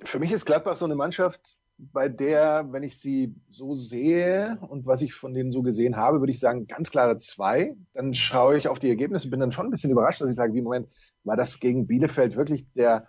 [0.06, 4.86] Für mich ist Gladbach so eine Mannschaft, bei der, wenn ich sie so sehe und
[4.86, 7.76] was ich von denen so gesehen habe, würde ich sagen, ganz klare zwei.
[7.94, 10.54] Dann schaue ich auf die Ergebnisse, bin dann schon ein bisschen überrascht, dass ich sage,
[10.54, 10.88] wie Moment,
[11.24, 13.08] war das gegen Bielefeld wirklich der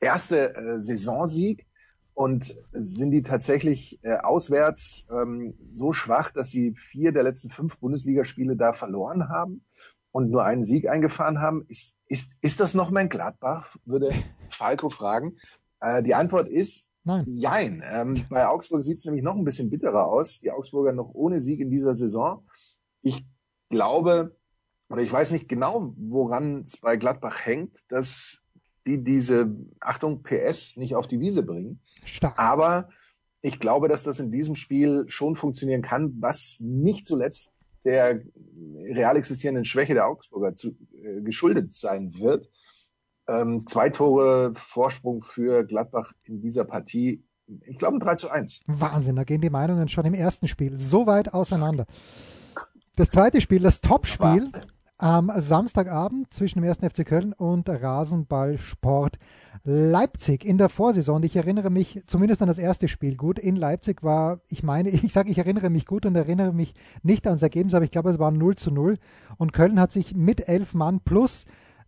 [0.00, 1.66] erste äh, Saisonsieg?
[2.14, 7.78] Und sind die tatsächlich äh, auswärts ähm, so schwach, dass sie vier der letzten fünf
[7.78, 9.66] Bundesligaspiele da verloren haben
[10.12, 11.66] und nur einen Sieg eingefahren haben?
[11.68, 13.76] Ist, ist, ist das noch mein Gladbach?
[13.84, 14.14] Würde
[14.48, 15.36] Falco fragen.
[15.80, 17.24] Äh, die Antwort ist Nein.
[17.28, 17.84] Jein.
[17.88, 20.40] Ähm, bei Augsburg sieht es nämlich noch ein bisschen bitterer aus.
[20.40, 22.44] Die Augsburger noch ohne Sieg in dieser Saison.
[23.00, 23.24] Ich
[23.70, 24.36] glaube,
[24.88, 28.40] oder ich weiß nicht genau, woran es bei Gladbach hängt, dass
[28.86, 31.80] die diese, Achtung, PS nicht auf die Wiese bringen.
[32.04, 32.38] Stark.
[32.40, 32.88] Aber
[33.40, 37.50] ich glaube, dass das in diesem Spiel schon funktionieren kann, was nicht zuletzt
[37.84, 38.20] der
[38.74, 42.50] real existierenden Schwäche der Augsburger zu, äh, geschuldet sein wird.
[43.28, 47.24] Ähm, zwei Tore Vorsprung für Gladbach in dieser Partie.
[47.64, 48.62] Ich glaube 3 zu 1.
[48.66, 51.86] Wahnsinn, da gehen die Meinungen schon im ersten Spiel so weit auseinander.
[52.96, 54.50] Das zweite Spiel, das Topspiel
[54.98, 56.78] am Samstagabend zwischen dem 1.
[56.78, 59.18] FC Köln und Rasenballsport
[59.64, 61.22] Leipzig in der Vorsaison.
[61.22, 63.38] Ich erinnere mich zumindest an das erste Spiel gut.
[63.38, 67.26] In Leipzig war, ich meine, ich sage, ich erinnere mich gut und erinnere mich nicht
[67.26, 68.96] ans Ergebnis, aber ich glaube, es war 0 zu 0.
[69.36, 71.44] Und Köln hat sich mit elf Mann plus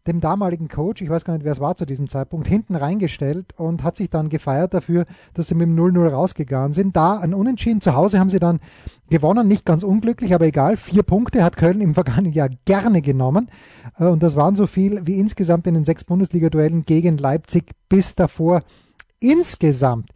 [0.09, 3.53] dem damaligen Coach, ich weiß gar nicht, wer es war zu diesem Zeitpunkt, hinten reingestellt
[3.57, 6.97] und hat sich dann gefeiert dafür, dass sie mit dem 0-0 rausgegangen sind.
[6.97, 7.81] Da ein Unentschieden.
[7.81, 8.61] Zu Hause haben sie dann
[9.11, 10.77] gewonnen, nicht ganz unglücklich, aber egal.
[10.77, 13.49] Vier Punkte hat Köln im vergangenen Jahr gerne genommen.
[13.99, 18.15] Äh, und das waren so viel wie insgesamt in den sechs Bundesliga-Duellen gegen Leipzig bis
[18.15, 18.63] davor
[19.21, 20.11] insgesamt.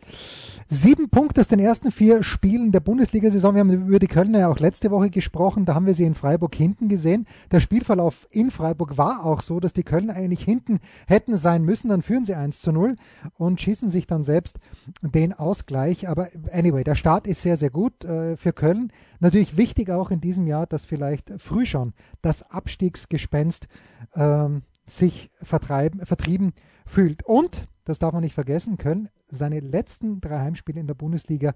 [0.74, 3.54] Sieben Punkte aus den ersten vier Spielen der Bundesliga-Saison.
[3.54, 5.66] Wir haben über die Kölner ja auch letzte Woche gesprochen.
[5.66, 7.26] Da haben wir sie in Freiburg hinten gesehen.
[7.50, 11.90] Der Spielverlauf in Freiburg war auch so, dass die Kölner eigentlich hinten hätten sein müssen.
[11.90, 12.96] Dann führen sie 1 zu 0
[13.34, 14.56] und schießen sich dann selbst
[15.02, 16.08] den Ausgleich.
[16.08, 18.92] Aber anyway, der Start ist sehr, sehr gut äh, für Köln.
[19.20, 23.68] Natürlich wichtig auch in diesem Jahr, dass vielleicht früh schon das Abstiegsgespenst
[24.14, 26.54] ähm, sich vertrieben
[26.86, 27.24] fühlt.
[27.24, 31.54] Und, das darf man nicht vergessen, Köln seine letzten drei Heimspiele in der Bundesliga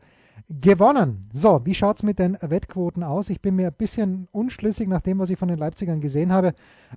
[0.49, 1.21] gewonnen.
[1.33, 3.29] So, wie schaut es mit den Wettquoten aus?
[3.29, 6.55] Ich bin mir ein bisschen unschlüssig nach dem, was ich von den Leipzigern gesehen habe.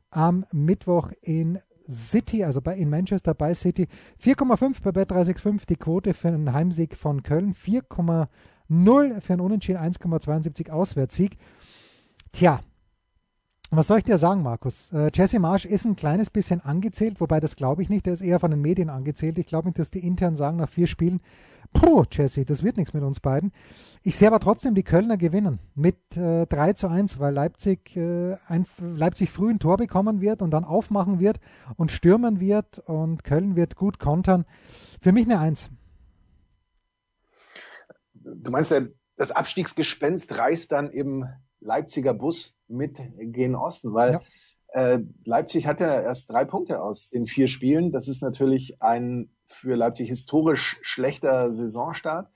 [0.10, 1.60] Am Mittwoch in
[1.92, 3.88] City, also bei, in Manchester bei City.
[4.24, 7.54] 4,5 bei Bet365 die Quote für einen Heimsieg von Köln.
[7.54, 8.28] 4,0
[9.22, 11.38] für einen Unentschieden, 1,72 Auswärtssieg.
[12.32, 12.62] Tja,
[13.72, 14.92] was soll ich dir sagen, Markus?
[14.92, 18.06] Äh, Jesse Marsch ist ein kleines bisschen angezählt, wobei das glaube ich nicht.
[18.06, 19.38] Der ist eher von den Medien angezählt.
[19.38, 21.22] Ich glaube nicht, dass die intern sagen nach vier Spielen,
[21.72, 23.52] puh, Jesse, das wird nichts mit uns beiden.
[24.02, 28.38] Ich sehe aber trotzdem die Kölner gewinnen mit äh, 3 zu 1, weil Leipzig, äh,
[28.48, 31.40] ein, Leipzig früh ein Tor bekommen wird und dann aufmachen wird
[31.76, 34.46] und stürmen wird und Köln wird gut kontern.
[35.00, 35.70] Für mich eine Eins.
[38.14, 38.74] Du meinst
[39.16, 41.26] das Abstiegsgespenst reißt dann eben
[41.60, 44.22] Leipziger Bus mit gen Osten, weil
[44.74, 44.94] ja.
[44.94, 47.92] äh, Leipzig hat ja erst drei Punkte aus den vier Spielen.
[47.92, 52.30] Das ist natürlich ein für Leipzig historisch schlechter Saisonstart.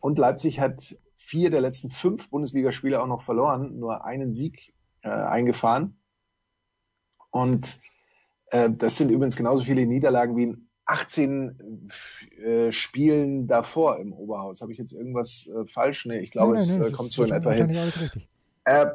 [0.00, 4.72] Und Leipzig hat vier der letzten fünf Bundesligaspiele auch noch verloren, nur einen Sieg
[5.02, 5.96] äh, eingefahren.
[7.30, 7.78] Und
[8.46, 11.88] äh, das sind übrigens genauso viele Niederlagen wie in 18
[12.42, 14.60] äh, Spielen davor im Oberhaus.
[14.60, 16.06] Habe ich jetzt irgendwas äh, falsch?
[16.06, 17.70] Nee, ich glaube, nein, nein, es äh, kommt so in etwa hin.
[18.64, 18.86] Äh,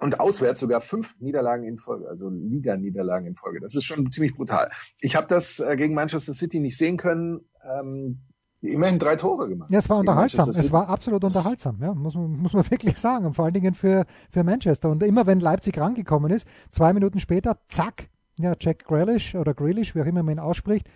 [0.00, 3.60] und auswärts sogar fünf Niederlagen in Folge, also Liga-Niederlagen in Folge.
[3.60, 4.70] Das ist schon ziemlich brutal.
[5.00, 7.40] Ich habe das äh, gegen Manchester City nicht sehen können.
[7.64, 8.22] Ähm,
[8.62, 9.70] immerhin drei Tore gemacht.
[9.70, 10.48] Ja, es war unterhaltsam.
[10.48, 13.26] Es war absolut unterhaltsam, ja, muss man, muss man wirklich sagen.
[13.26, 14.88] Und vor allen Dingen für, für Manchester.
[14.88, 19.94] Und immer wenn Leipzig rangekommen ist, zwei Minuten später, zack, ja, Jack Grealish oder Grealish,
[19.94, 20.88] wie auch immer man ihn ausspricht,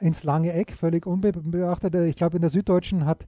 [0.00, 1.94] ins lange Eck, völlig unbeachtet.
[1.94, 3.26] Ich glaube, in der Süddeutschen hat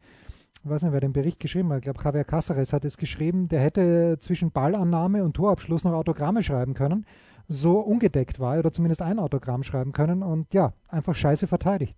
[0.64, 3.48] ich weiß nicht, wer den Bericht geschrieben hat, ich glaube, Javier Casares hat es geschrieben,
[3.48, 7.06] der hätte zwischen Ballannahme und Torabschluss noch Autogramme schreiben können,
[7.48, 11.96] so ungedeckt war oder zumindest ein Autogramm schreiben können und ja, einfach scheiße verteidigt.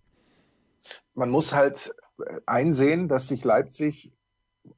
[1.14, 4.12] Man muss halt äh, einsehen, dass sich Leipzig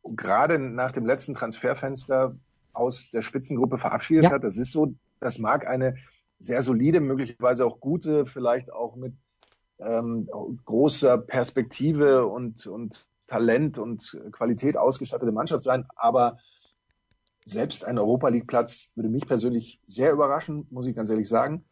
[0.05, 2.37] gerade nach dem letzten Transferfenster
[2.73, 4.31] aus der Spitzengruppe verabschiedet ja.
[4.31, 4.45] hat.
[4.45, 5.97] Das ist so, das mag eine
[6.39, 9.15] sehr solide, möglicherweise auch gute, vielleicht auch mit
[9.79, 10.29] ähm,
[10.65, 16.39] großer Perspektive und, und Talent und Qualität ausgestattete Mannschaft sein, aber
[17.45, 21.65] selbst ein Europa League Platz würde mich persönlich sehr überraschen, muss ich ganz ehrlich sagen.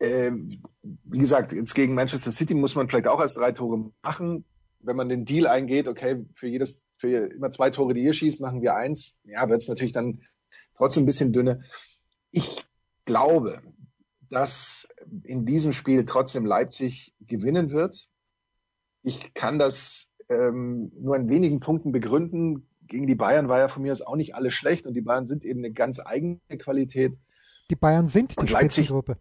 [0.00, 4.44] Ähm, wie gesagt, jetzt gegen Manchester City muss man vielleicht auch erst drei Tore machen.
[4.80, 8.40] Wenn man den Deal eingeht, okay, für jedes, für immer zwei Tore, die ihr schießt,
[8.40, 9.18] machen wir eins.
[9.24, 10.20] Ja, wird es natürlich dann
[10.74, 11.60] trotzdem ein bisschen dünne.
[12.32, 12.64] Ich
[13.04, 13.62] glaube,
[14.28, 14.88] dass
[15.22, 18.08] in diesem Spiel trotzdem Leipzig gewinnen wird.
[19.02, 22.66] Ich kann das ähm, nur in wenigen Punkten begründen.
[22.86, 25.26] Gegen die Bayern war ja von mir aus auch nicht alles schlecht und die Bayern
[25.26, 27.16] sind eben eine ganz eigene Qualität.
[27.70, 29.18] Die Bayern sind die Spitzengruppe.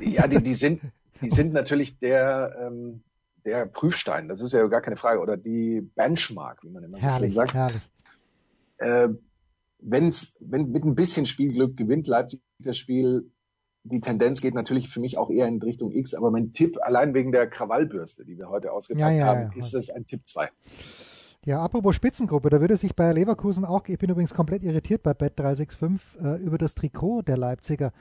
[0.00, 0.80] Ja, die, die sind,
[1.20, 3.02] die sind natürlich der, ähm,
[3.44, 7.08] der Prüfstein, das ist ja gar keine Frage, oder die Benchmark, wie man immer so
[7.18, 7.52] schön sagt.
[7.52, 7.88] Herrlich.
[8.78, 9.08] Äh,
[9.80, 13.30] wenn's, wenn mit ein bisschen Spielglück gewinnt Leipzig das Spiel,
[13.88, 17.14] die Tendenz geht natürlich für mich auch eher in Richtung X, aber mein Tipp, allein
[17.14, 19.58] wegen der Krawallbürste, die wir heute ausgepackt ja, ja, haben, ja.
[19.58, 20.48] ist das ein Tipp 2.
[21.44, 25.12] Ja, apropos Spitzengruppe, da würde sich bei Leverkusen auch, ich bin übrigens komplett irritiert bei
[25.12, 27.92] Bet365 äh, über das Trikot der Leipziger,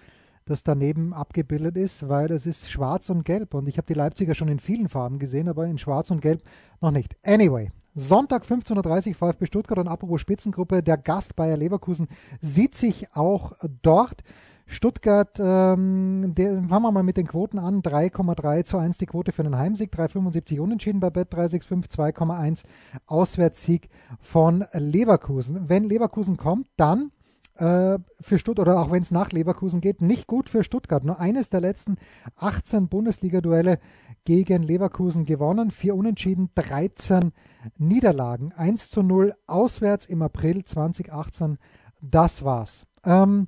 [0.46, 4.34] das daneben abgebildet ist, weil es ist schwarz und gelb und ich habe die Leipziger
[4.34, 6.42] schon in vielen Farben gesehen, aber in schwarz und gelb
[6.82, 7.16] noch nicht.
[7.24, 12.08] Anyway, Sonntag 15.30 Uhr VfB Stuttgart und apropos Spitzengruppe, der Gast Bayer Leverkusen
[12.42, 14.24] sieht sich auch dort.
[14.68, 17.82] Stuttgart, ähm, der, fangen wir mal mit den Quoten an.
[17.82, 22.64] 3,3 zu 1 die Quote für den Heimsieg, 3,75 unentschieden bei Bet 365, 2,1
[23.06, 25.70] Auswärtssieg von Leverkusen.
[25.70, 27.12] Wenn Leverkusen kommt, dann
[27.58, 31.04] äh, für Stuttgart, oder auch wenn es nach Leverkusen geht, nicht gut für Stuttgart.
[31.04, 31.98] Nur eines der letzten
[32.38, 33.80] 18 Bundesliga-Duelle
[34.26, 37.32] gegen Leverkusen gewonnen, vier Unentschieden, 13
[37.78, 41.58] Niederlagen, 1 zu 0 auswärts im April 2018.
[42.02, 42.88] Das war's.
[43.06, 43.48] Ähm,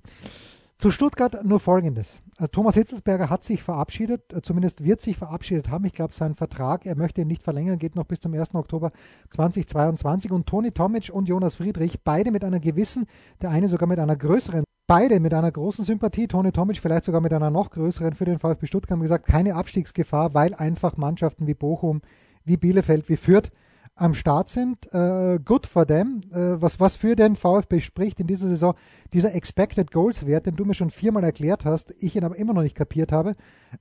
[0.77, 2.21] zu Stuttgart nur Folgendes.
[2.37, 5.85] Also Thomas Hitzelsberger hat sich verabschiedet, äh, zumindest wird sich verabschiedet haben.
[5.85, 8.53] Ich glaube, sein Vertrag, er möchte ihn nicht verlängern, geht noch bis zum 1.
[8.53, 8.91] Oktober
[9.31, 10.31] 2022.
[10.31, 13.07] Und Toni Tomic und Jonas Friedrich, beide mit einer gewissen,
[13.41, 17.21] der eine sogar mit einer größeren, beide mit einer großen Sympathie, Toni Tomic vielleicht sogar
[17.21, 21.47] mit einer noch größeren für den VfB Stuttgart, haben gesagt, keine Abstiegsgefahr, weil einfach Mannschaften
[21.47, 22.01] wie Bochum,
[22.45, 23.51] wie Bielefeld, wie Fürth
[23.97, 24.93] am Start sind.
[24.93, 26.21] Äh, good for them.
[26.31, 28.75] Äh, was, was für den VfB spricht in dieser Saison,
[29.13, 32.53] dieser Expected Goals Wert, den du mir schon viermal erklärt hast, ich ihn aber immer
[32.53, 33.33] noch nicht kapiert habe,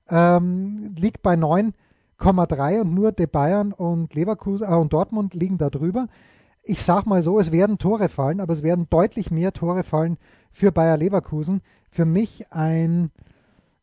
[0.09, 5.69] ähm, liegt bei 9,3 und nur die Bayern und Leverkusen äh, und Dortmund liegen da
[5.69, 6.07] drüber.
[6.63, 10.17] Ich sag mal so, es werden Tore fallen, aber es werden deutlich mehr Tore fallen
[10.51, 11.61] für Bayer Leverkusen.
[11.89, 13.11] Für mich ein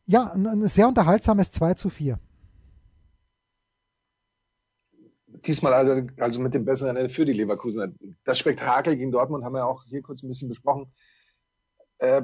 [0.05, 2.19] Ja, ein, ein sehr unterhaltsames 2 zu 4.
[5.45, 8.17] Diesmal also, also mit dem besseren Ende für die Leverkusen.
[8.23, 10.91] Das Spektakel gegen Dortmund haben wir auch hier kurz ein bisschen besprochen.
[11.99, 12.23] Äh,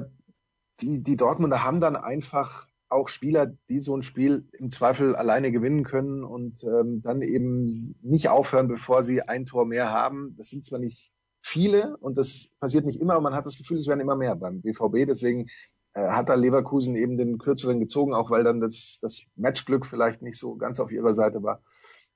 [0.80, 5.50] die, die Dortmunder haben dann einfach auch Spieler, die so ein Spiel im Zweifel alleine
[5.50, 10.34] gewinnen können und ähm, dann eben nicht aufhören, bevor sie ein Tor mehr haben.
[10.36, 13.78] Das sind zwar nicht viele und das passiert nicht immer, aber man hat das Gefühl,
[13.78, 15.06] es werden immer mehr beim BVB.
[15.06, 15.46] Deswegen
[15.94, 20.22] äh, hat da Leverkusen eben den kürzeren gezogen, auch weil dann das, das Matchglück vielleicht
[20.22, 21.62] nicht so ganz auf ihrer Seite war.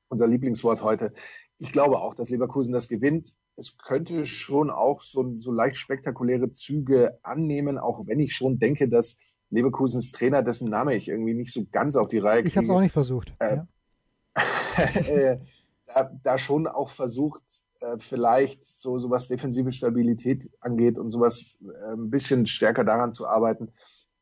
[0.09, 1.13] Unser Lieblingswort heute.
[1.59, 3.35] Ich glaube auch, dass Leverkusen das gewinnt.
[3.57, 8.89] Es könnte schon auch so, so leicht spektakuläre Züge annehmen, auch wenn ich schon denke,
[8.89, 9.17] dass
[9.51, 12.49] Leverkusens Trainer, dessen Name ich irgendwie nicht so ganz auf die Reihe kriege.
[12.49, 13.35] Ich habe es auch nicht versucht.
[13.39, 13.69] Äh, ja.
[15.07, 15.39] äh,
[15.87, 17.43] da, da schon auch versucht,
[17.81, 23.13] äh, vielleicht so, so was defensive Stabilität angeht und sowas äh, ein bisschen stärker daran
[23.13, 23.73] zu arbeiten.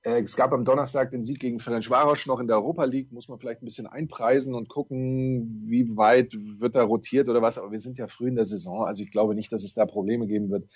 [0.04, 3.28] Äh, es gab am Donnerstag den Sieg gegen Ferencvaros noch in der Europa League, muss
[3.28, 7.58] man vielleicht ein bisschen einpreisen und gucken, wie weit wird da rotiert oder was.
[7.58, 9.86] Aber wir sind ja früh in der Saison, also ich glaube nicht, dass es da
[9.86, 10.68] Probleme geben wird.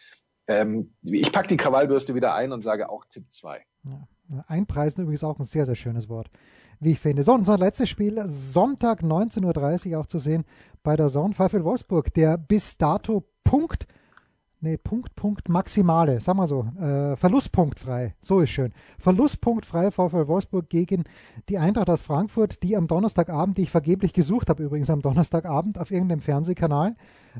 [0.49, 3.63] Ähm, ich packe die Krawallbürste wieder ein und sage auch Tipp 2.
[3.85, 4.09] Ja.
[4.47, 6.31] Einpreisen übrigens auch ein sehr, sehr schönes Wort,
[6.81, 7.23] wie ich finde.
[7.23, 10.45] So, unser letztes Spiel, Sonntag 19.30 Uhr auch zu sehen
[10.83, 13.87] bei der Zone Pfeifel Wolfsburg, der bis dato Punkt
[14.61, 18.73] Nee, Punkt, Punkt, Maximale, sag mal so, äh, verlustpunktfrei, so ist schön.
[18.99, 21.05] Verlustpunktfrei VfL Wolfsburg gegen
[21.49, 25.79] die Eintracht aus Frankfurt, die am Donnerstagabend, die ich vergeblich gesucht habe, übrigens am Donnerstagabend
[25.79, 26.97] auf irgendeinem Fernsehkanal.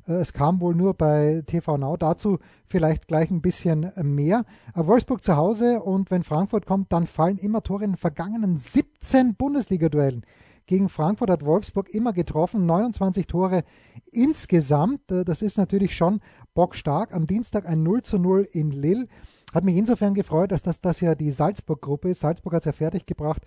[0.07, 4.45] Äh, es kam wohl nur bei TV Now, dazu vielleicht gleich ein bisschen mehr.
[4.73, 8.59] Aber Wolfsburg zu Hause und wenn Frankfurt kommt, dann fallen immer Tore in den vergangenen
[8.59, 10.23] 17 Bundesliga-Duellen.
[10.69, 13.65] Gegen Frankfurt hat Wolfsburg immer getroffen, 29 Tore
[14.13, 15.11] insgesamt.
[15.11, 16.21] Äh, das ist natürlich schon
[16.53, 17.15] bockstark.
[17.15, 19.09] Am Dienstag ein 0 zu 0 in Lille.
[19.55, 22.21] Hat mich insofern gefreut, dass das, das ja die Salzburg-Gruppe ist.
[22.21, 23.47] Salzburg hat es ja fertiggebracht,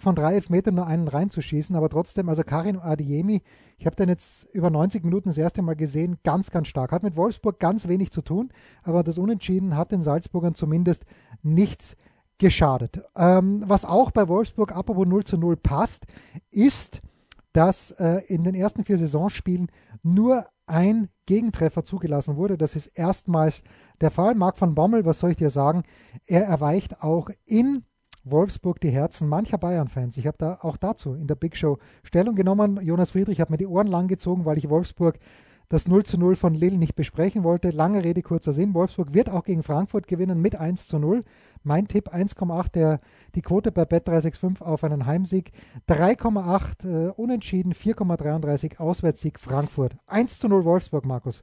[0.00, 3.42] von drei Elfmetern nur einen reinzuschießen, aber trotzdem, also Karim Adiemi,
[3.78, 6.90] ich habe den jetzt über 90 Minuten das erste Mal gesehen, ganz, ganz stark.
[6.90, 8.50] Hat mit Wolfsburg ganz wenig zu tun,
[8.82, 11.06] aber das Unentschieden hat den Salzburgern zumindest
[11.44, 11.96] nichts
[12.40, 13.02] geschadet.
[13.16, 16.06] Ähm, was auch bei Wolfsburg apropos 0 zu 0 passt,
[16.50, 17.00] ist,
[17.52, 19.70] dass äh, in den ersten vier Saisonspielen
[20.02, 22.56] nur ein Gegentreffer zugelassen wurde.
[22.56, 23.62] Das ist erstmals
[24.00, 24.34] der Fall.
[24.34, 25.82] Marc van Bommel, was soll ich dir sagen?
[26.26, 27.84] Er erweicht auch in
[28.24, 30.16] Wolfsburg die Herzen mancher Bayern-Fans.
[30.16, 32.80] Ich habe da auch dazu in der Big Show Stellung genommen.
[32.82, 35.18] Jonas Friedrich hat mir die Ohren lang gezogen, weil ich Wolfsburg
[35.68, 37.70] das 0 zu 0 von Lille nicht besprechen wollte.
[37.70, 38.74] Lange Rede, kurzer Sinn.
[38.74, 41.24] Wolfsburg wird auch gegen Frankfurt gewinnen mit 1 zu 0.
[41.62, 43.00] Mein Tipp 1,8, der
[43.34, 45.52] die Quote bei Bet365 auf einen Heimsieg.
[45.88, 49.96] 3,8 äh, Unentschieden, 4,33 Auswärtssieg Frankfurt.
[50.06, 51.42] 1 zu 0 Wolfsburg, Markus.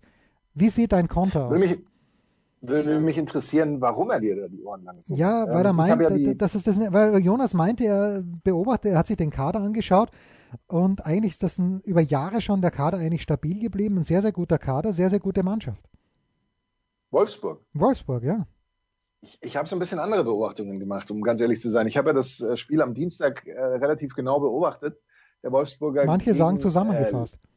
[0.55, 1.51] Wie sieht dein Konter aus?
[1.51, 1.79] Würde mich,
[2.61, 5.17] würde mich interessieren, warum er dir da die Ohren lang zog.
[5.17, 8.97] Ja, weil er ähm, meint, ja das ist das, weil Jonas meinte, er beobachtet, er
[8.97, 10.09] hat sich den Kader angeschaut
[10.65, 13.97] und eigentlich ist das ein, über Jahre schon der Kader eigentlich stabil geblieben.
[13.97, 15.83] Ein sehr, sehr guter Kader, sehr, sehr gute Mannschaft.
[17.11, 17.61] Wolfsburg.
[17.73, 18.47] Wolfsburg, ja
[19.21, 21.87] ich, ich habe so ein bisschen andere Beobachtungen gemacht, um ganz ehrlich zu sein.
[21.87, 24.99] Ich habe ja das äh, Spiel am Dienstag äh, relativ genau beobachtet.
[25.43, 26.05] Der Wolfsburger.
[26.05, 27.37] Manche gegen, sagen zusammengefasst.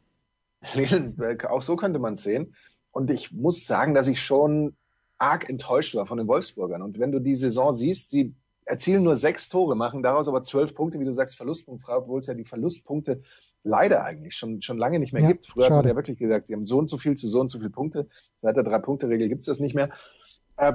[0.76, 2.54] Äh, auch so könnte man es sehen.
[2.90, 4.76] Und ich muss sagen, dass ich schon
[5.16, 6.82] arg enttäuscht war von den Wolfsburgern.
[6.82, 8.34] Und wenn du die Saison siehst, sie
[8.66, 12.26] erzielen nur sechs Tore, machen daraus aber zwölf Punkte, wie du sagst, Verlustpunktfrei, obwohl es
[12.26, 13.22] ja die Verlustpunkte
[13.62, 15.46] leider eigentlich schon, schon lange nicht mehr ja, gibt.
[15.46, 15.76] Früher schade.
[15.76, 17.58] hat man ja wirklich gesagt, sie haben so und so viel zu so und so
[17.58, 18.08] viel Punkte.
[18.36, 19.90] Seit der Drei-Punkte-Regel gibt es das nicht mehr.
[20.58, 20.74] Äh,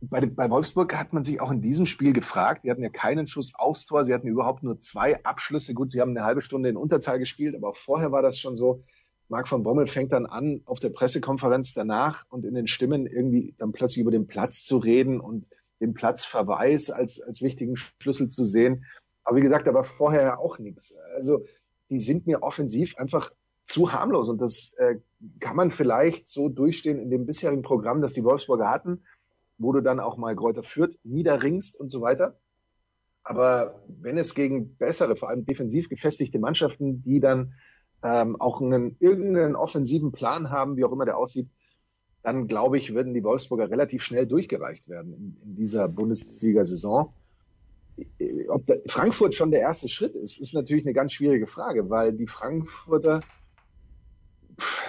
[0.00, 2.62] bei, bei Wolfsburg hat man sich auch in diesem Spiel gefragt.
[2.62, 5.74] Sie hatten ja keinen Schuss aufs Tor, sie hatten überhaupt nur zwei Abschlüsse.
[5.74, 8.82] Gut, sie haben eine halbe Stunde in Unterzahl gespielt, aber vorher war das schon so.
[9.28, 13.54] Marc von Bommel fängt dann an, auf der Pressekonferenz danach und in den Stimmen irgendwie
[13.58, 15.48] dann plötzlich über den Platz zu reden und
[15.80, 18.84] den Platzverweis als, als wichtigen Schlüssel zu sehen.
[19.22, 20.96] Aber wie gesagt, da war vorher ja auch nichts.
[21.14, 21.44] Also
[21.90, 23.30] die sind mir offensiv einfach
[23.62, 24.96] zu harmlos und das äh,
[25.38, 29.02] kann man vielleicht so durchstehen in dem bisherigen Programm, das die Wolfsburger hatten
[29.60, 32.38] wo du dann auch mal Kräuter führt, niederringst und so weiter.
[33.22, 37.52] Aber wenn es gegen bessere, vor allem defensiv gefestigte Mannschaften, die dann
[38.02, 41.50] ähm, auch einen irgendeinen offensiven Plan haben, wie auch immer der aussieht,
[42.22, 47.12] dann glaube ich, würden die Wolfsburger relativ schnell durchgereicht werden in, in dieser Bundesliga-Saison.
[48.48, 52.14] Ob da Frankfurt schon der erste Schritt ist, ist natürlich eine ganz schwierige Frage, weil
[52.14, 53.20] die Frankfurter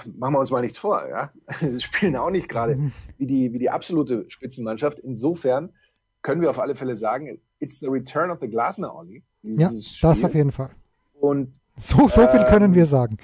[0.06, 1.32] machen wir uns mal nichts vor, ja.
[1.60, 2.92] Sie spielen auch nicht gerade mhm.
[3.18, 5.00] wie die, wie die absolute Spitzenmannschaft.
[5.00, 5.74] Insofern
[6.22, 9.24] können wir auf alle Fälle sagen, it's the return of the Glasner Olli.
[9.44, 10.10] Ja, Spiel.
[10.10, 10.70] das auf jeden Fall.
[11.14, 13.18] Und so, so viel ähm, können wir sagen.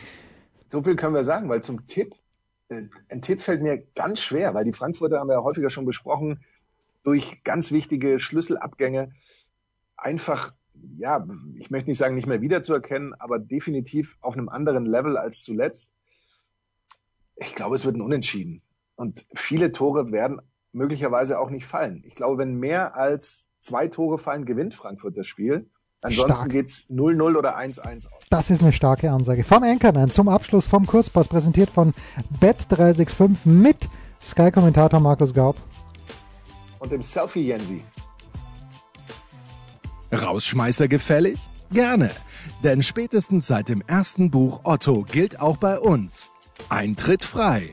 [0.69, 2.15] So viel können wir sagen, weil zum Tipp,
[2.69, 5.86] äh, ein Tipp fällt mir ganz schwer, weil die Frankfurter haben wir ja häufiger schon
[5.86, 6.41] besprochen,
[7.03, 9.12] durch ganz wichtige Schlüsselabgänge
[9.95, 10.51] einfach,
[10.97, 15.41] ja, ich möchte nicht sagen, nicht mehr wiederzuerkennen, aber definitiv auf einem anderen Level als
[15.41, 15.91] zuletzt.
[17.38, 18.62] Ich glaube, es wird ein Unentschieden.
[18.95, 22.02] Und viele Tore werden möglicherweise auch nicht fallen.
[22.06, 25.69] Ich glaube, wenn mehr als zwei Tore fallen, gewinnt Frankfurt das Spiel.
[26.02, 28.21] Ansonsten geht es 0-0 oder 1-1 aus.
[28.30, 29.43] Das ist eine starke Ansage.
[29.43, 31.93] Vom Anchorman zum Abschluss vom Kurzpass präsentiert von
[32.39, 33.89] Bet365 mit
[34.21, 35.56] Sky-Kommentator Markus Gaub.
[36.80, 37.84] Und dem Selfie Jensi.
[40.12, 41.39] Rausschmeißer gefällig?
[41.71, 42.12] Gerne.
[42.63, 46.32] Denn spätestens seit dem ersten Buch Otto gilt auch bei uns.
[46.70, 47.72] Eintritt frei.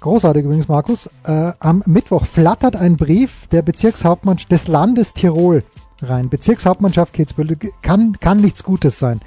[0.00, 1.10] Großartig übrigens, Markus.
[1.24, 5.64] Äh, am Mittwoch flattert ein Brief der Bezirkshauptmannschaft des Landes Tirol
[6.02, 6.28] rein.
[6.28, 9.20] Bezirkshauptmannschaft Kitzbühel kann, kann nichts Gutes sein.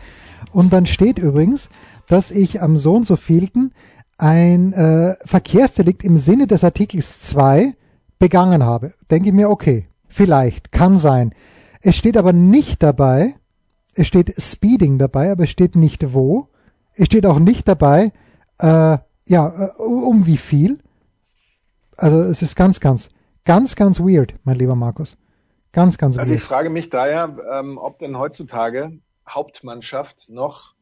[0.51, 1.69] Und dann steht übrigens,
[2.07, 3.73] dass ich am so und so vielten
[4.17, 7.75] ein äh, Verkehrsdelikt im Sinne des Artikels 2
[8.19, 8.93] begangen habe.
[9.09, 11.33] Denke ich mir, okay, vielleicht, kann sein.
[11.81, 13.35] Es steht aber nicht dabei,
[13.95, 16.48] es steht Speeding dabei, aber es steht nicht wo.
[16.99, 18.11] Es steht auch nicht dabei,
[18.59, 20.79] äh, ja, äh, um wie viel.
[21.95, 23.09] Also es ist ganz, ganz,
[23.45, 25.17] ganz, ganz weird, mein lieber Markus.
[25.71, 26.19] Ganz, ganz also weird.
[26.19, 30.73] Also ich frage mich daher, ähm, ob denn heutzutage Hauptmannschaft noch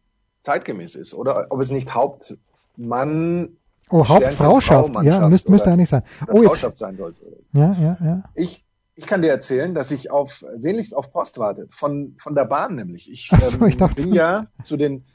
[0.41, 3.57] zeitgemäß ist oder ob es nicht Hauptmann
[3.89, 6.03] Oh, Hauptfrauschaft, ja, müsste, müsste eigentlich sein.
[6.29, 6.77] Oh, jetzt.
[6.77, 7.21] sein sollte.
[7.53, 8.23] Ja, ja, ja.
[8.35, 12.43] Ich, ich kann dir erzählen, dass ich auf sehnlichst auf Post warte, von, von der
[12.43, 13.09] Bahn nämlich.
[13.09, 15.05] Ich, so, ähm, ich bin ja zu den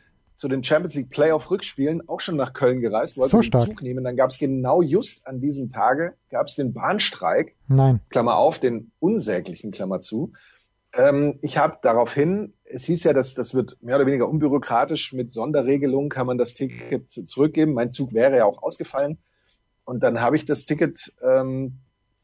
[0.43, 3.81] zu den Champions League Playoff Rückspielen auch schon nach Köln gereist, wollte so den Zug
[3.81, 4.03] nehmen.
[4.03, 7.55] Dann gab es genau just an diesem Tage gab es den Bahnstreik.
[7.69, 8.01] Nein.
[8.11, 10.33] Klammer auf, den unsäglichen Klammer zu.
[10.95, 15.31] Ähm, ich habe daraufhin, es hieß ja, dass das wird mehr oder weniger unbürokratisch mit
[15.31, 17.73] Sonderregelungen kann man das Ticket zurückgeben.
[17.73, 19.19] Mein Zug wäre ja auch ausgefallen.
[19.85, 21.79] Und dann habe ich das Ticket ähm,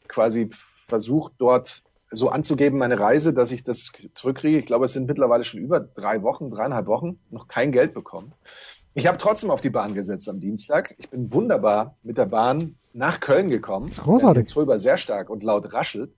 [0.08, 0.50] quasi
[0.88, 4.58] versucht, dort so anzugeben, meine Reise, dass ich das zurückkriege.
[4.58, 8.32] Ich glaube, es sind mittlerweile schon über drei Wochen, dreieinhalb Wochen, noch kein Geld bekommen.
[8.94, 10.94] Ich habe trotzdem auf die Bahn gesetzt am Dienstag.
[10.98, 13.92] Ich bin wunderbar mit der Bahn nach Köln gekommen.
[13.94, 14.48] Großartig.
[14.48, 16.12] Zwölber sehr stark und laut raschelt.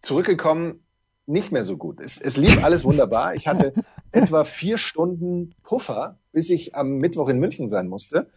[0.00, 0.84] Zurückgekommen,
[1.26, 2.00] nicht mehr so gut.
[2.00, 3.34] Es, es lief alles wunderbar.
[3.34, 3.74] Ich hatte
[4.12, 8.30] etwa vier Stunden Puffer, bis ich am Mittwoch in München sein musste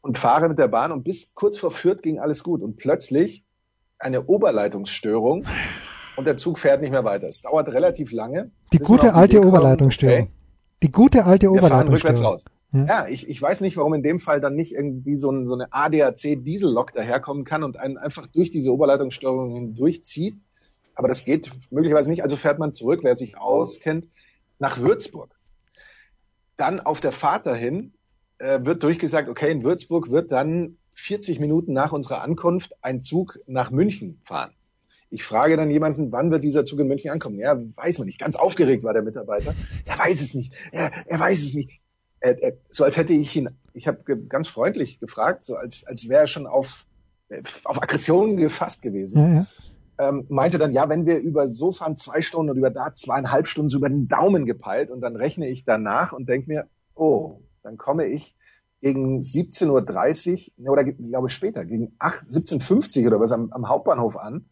[0.00, 2.62] und fahre mit der Bahn und bis kurz vor Fürth ging alles gut.
[2.62, 3.44] Und plötzlich
[4.00, 5.44] eine Oberleitungsstörung
[6.16, 7.28] und der Zug fährt nicht mehr weiter.
[7.28, 8.50] Es dauert relativ lange.
[8.72, 10.22] Die gute alte Oberleitungsstörung.
[10.22, 10.30] Okay,
[10.82, 11.60] die gute alte Oberleitungsstörung.
[11.60, 12.44] Wir fahren rückwärts raus.
[12.72, 15.46] Ja, ja ich, ich weiß nicht, warum in dem Fall dann nicht irgendwie so, ein,
[15.46, 20.38] so eine ADAC-Diesellok daherkommen kann und einen einfach durch diese Oberleitungsstörung hindurchzieht.
[20.94, 22.22] Aber das geht möglicherweise nicht.
[22.22, 24.08] Also fährt man zurück, wer sich auskennt,
[24.58, 25.34] nach Würzburg.
[26.56, 27.92] Dann auf der Fahrt dahin
[28.38, 33.38] äh, wird durchgesagt, okay, in Würzburg wird dann 40 Minuten nach unserer Ankunft ein Zug
[33.46, 34.52] nach München fahren.
[35.10, 37.38] Ich frage dann jemanden, wann wird dieser Zug in München ankommen?
[37.38, 38.20] Ja, weiß man nicht.
[38.20, 39.54] Ganz aufgeregt war der Mitarbeiter.
[39.84, 40.54] Er weiß es nicht.
[40.70, 41.80] Er, er weiß es nicht.
[42.20, 46.08] Er, er, so als hätte ich ihn, ich habe ganz freundlich gefragt, so als, als
[46.08, 46.86] wäre er schon auf,
[47.64, 49.18] auf Aggressionen gefasst gewesen.
[49.18, 49.46] Ja, ja.
[49.98, 53.46] Ähm, meinte dann, ja, wenn wir über so fahren zwei Stunden und über da zweieinhalb
[53.46, 57.40] Stunden so über den Daumen gepeilt und dann rechne ich danach und denke mir, oh,
[57.62, 58.34] dann komme ich
[58.80, 64.16] gegen 17.30 Uhr, oder ich glaube später, gegen 8, 17.50 oder was am, am Hauptbahnhof
[64.16, 64.46] an.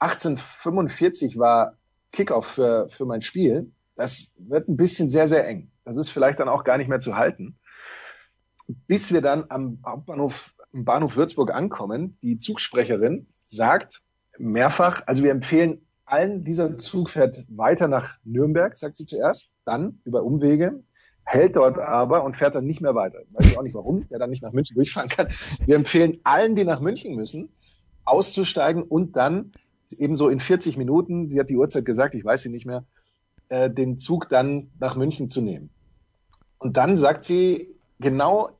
[0.00, 1.74] 18.45 war
[2.12, 3.72] Kickoff für, für mein Spiel.
[3.96, 5.70] Das wird ein bisschen sehr, sehr eng.
[5.84, 7.58] Das ist vielleicht dann auch gar nicht mehr zu halten.
[8.86, 14.02] Bis wir dann am Hauptbahnhof, im Bahnhof Würzburg ankommen, die Zugsprecherin sagt
[14.38, 20.00] mehrfach, also wir empfehlen allen, dieser Zug fährt weiter nach Nürnberg, sagt sie zuerst, dann
[20.04, 20.82] über Umwege
[21.28, 23.18] hält dort aber und fährt dann nicht mehr weiter.
[23.32, 25.28] Weiß ich auch nicht warum, der dann nicht nach München durchfahren kann.
[25.66, 27.50] Wir empfehlen allen, die nach München müssen,
[28.04, 29.52] auszusteigen und dann
[29.98, 32.84] ebenso in 40 Minuten, sie hat die Uhrzeit gesagt, ich weiß sie nicht mehr,
[33.48, 35.70] äh, den Zug dann nach München zu nehmen.
[36.58, 38.50] Und dann sagt sie, genau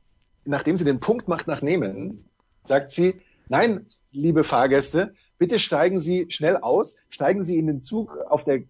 [0.44, 2.24] nachdem sie den Punkt macht nach Nehmen,
[2.62, 8.16] sagt sie, nein, liebe Fahrgäste, bitte steigen Sie schnell aus, steigen Sie in den Zug
[8.28, 8.62] auf der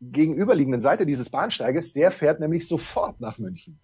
[0.00, 3.78] gegenüberliegenden Seite dieses Bahnsteiges, der fährt nämlich sofort nach München.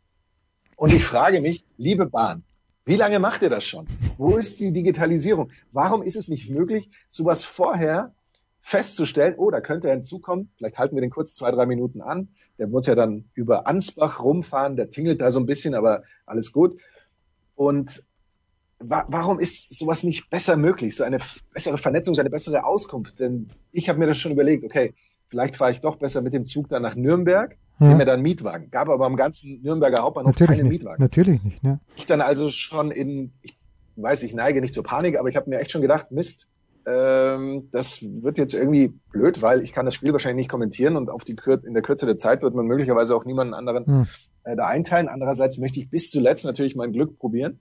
[0.77, 2.45] Und ich frage mich, liebe Bahn,
[2.85, 3.87] wie lange macht ihr das schon?
[4.19, 5.51] Wo ist die Digitalisierung?
[5.73, 8.13] Warum ist es nicht möglich, sowas vorher
[8.61, 12.29] festzustellen, oh, da könnte er hinzukommen, vielleicht halten wir den kurz zwei, drei Minuten an,
[12.59, 16.53] der muss ja dann über Ansbach rumfahren, der tingelt da so ein bisschen, aber alles
[16.53, 16.79] gut.
[17.55, 18.05] Und
[18.79, 21.19] wa warum ist sowas nicht besser möglich, so eine
[21.53, 23.19] bessere Vernetzung, so eine bessere Auskunft?
[23.19, 24.95] Denn ich habe mir das schon überlegt, okay,
[25.35, 27.87] vielleicht fahre ich doch besser mit dem Zug dann nach Nürnberg, ja.
[27.89, 28.71] nehme mir dann Mietwagen.
[28.71, 30.79] Gab aber am ganzen Nürnberger Hauptbahnhof Natürlich keinen nicht.
[30.83, 31.03] Mietwagen.
[31.03, 31.81] Natürlich nicht, ne?
[31.97, 33.59] Ich dann also schon in, ich
[33.97, 36.49] weiß, ich neige nicht zur Panik, aber ich habe mir echt schon gedacht, Mist,
[36.87, 41.09] Ähm, das wird jetzt irgendwie blöd, weil ich kann das Spiel wahrscheinlich nicht kommentieren und
[41.09, 44.07] auf die Kür in der Kürze der Zeit wird man möglicherweise auch niemanden anderen hm.
[44.45, 45.09] äh, da einteilen.
[45.09, 47.61] Andererseits möchte ich bis zuletzt natürlich mein Glück probieren.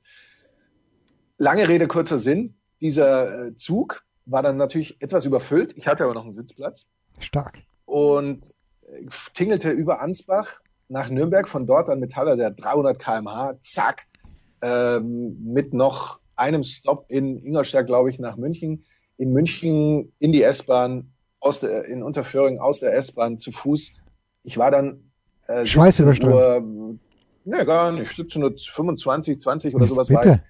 [1.38, 2.56] Lange Rede, kurzer Sinn.
[2.82, 5.74] Dieser äh, Zug war dann natürlich etwas überfüllt.
[5.78, 6.90] Ich hatte aber noch einen Sitzplatz.
[7.20, 7.60] Stark.
[7.86, 8.54] Und
[8.88, 14.04] äh, tingelte über Ansbach nach Nürnberg, von dort an Metaller der 300 kmh, zack,
[14.62, 18.84] ähm, mit noch einem Stop in Ingolstadt, glaube ich, nach München
[19.18, 24.00] in München in die S-Bahn, aus der, in Unterföhring aus der S-Bahn zu Fuß.
[24.44, 25.12] Ich war dann
[25.48, 27.00] äh, Schweißüberströmt.
[27.46, 28.12] Ne, gar nicht.
[28.12, 30.42] 1725, 20 oder Was sowas bitte?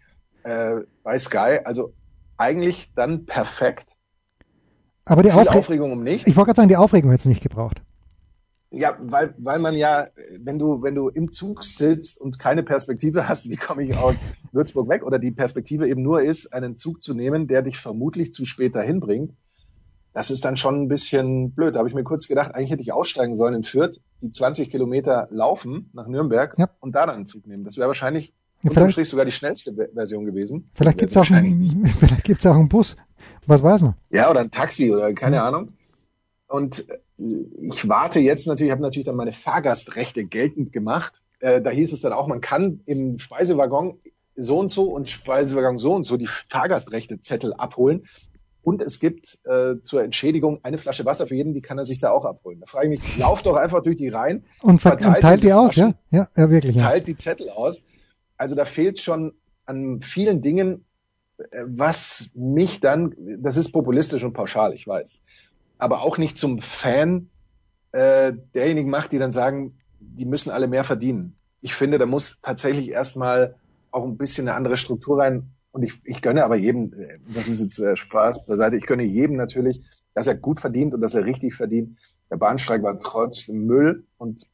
[0.44, 1.60] war äh, bei Sky.
[1.64, 1.94] Also
[2.38, 3.94] eigentlich dann perfekt.
[5.06, 6.28] Aber die Aufre Aufregung um nichts.
[6.28, 7.82] Ich wollte gerade sagen, die Aufregung hätte es nicht gebraucht.
[8.76, 10.08] Ja, weil, weil man ja,
[10.40, 14.24] wenn du, wenn du im Zug sitzt und keine Perspektive hast, wie komme ich aus
[14.52, 15.04] Würzburg weg?
[15.04, 18.76] Oder die Perspektive eben nur ist, einen Zug zu nehmen, der dich vermutlich zu spät
[18.76, 19.36] dahin bringt.
[20.14, 21.76] Das ist dann schon ein bisschen blöd.
[21.76, 24.72] Da habe ich mir kurz gedacht, eigentlich hätte ich aussteigen sollen in Fürth, die 20
[24.72, 26.70] Kilometer laufen nach Nürnberg ja.
[26.80, 27.64] und da dann einen Zug nehmen.
[27.64, 28.34] Das wäre wahrscheinlich
[28.64, 30.70] unterm Strich sogar die schnellste Version gewesen.
[30.74, 32.96] Vielleicht gibt's auch, ein, vielleicht gibt's auch einen Bus.
[33.46, 33.96] Was weiß man?
[34.10, 35.46] Ja, oder ein Taxi oder keine ja.
[35.46, 35.74] Ahnung.
[36.48, 36.86] Und
[37.18, 41.22] ich warte jetzt natürlich, habe natürlich dann meine Fahrgastrechte geltend gemacht.
[41.40, 44.00] Äh, da hieß es dann auch, man kann im Speisewaggon
[44.36, 48.08] so und so und Speisewaggon so und so die Fahrgastrechte-Zettel abholen.
[48.64, 52.00] Und es gibt äh, zur Entschädigung eine Flasche Wasser für jeden, die kann er sich
[52.00, 52.62] da auch abholen.
[52.62, 55.76] Da frage ich mich, lauft doch einfach durch die Reihen und verteilt, teilt die aus,
[55.76, 55.94] ja?
[56.12, 56.30] ja?
[56.36, 56.78] Ja, wirklich.
[56.78, 56.84] Ja.
[56.84, 57.82] Teilt die Zettel aus.
[58.38, 59.34] Also da fehlt schon
[59.66, 60.86] an vielen Dingen,
[61.38, 65.20] äh, was mich dann, das ist populistisch und pauschal, ich weiß
[65.84, 67.30] aber auch nicht zum Fan
[67.92, 71.36] äh, derjenigen macht, die dann sagen, die müssen alle mehr verdienen.
[71.60, 73.56] Ich finde, da muss tatsächlich erstmal
[73.92, 75.52] auch ein bisschen eine andere Struktur rein.
[75.72, 79.04] Und ich, ich gönne aber jedem, äh, das ist jetzt äh, Spaß beiseite, ich gönne
[79.04, 79.82] jedem natürlich,
[80.14, 81.98] dass er gut verdient und dass er richtig verdient.
[82.32, 84.48] Der Bahnstreik war trotzdem Müll und,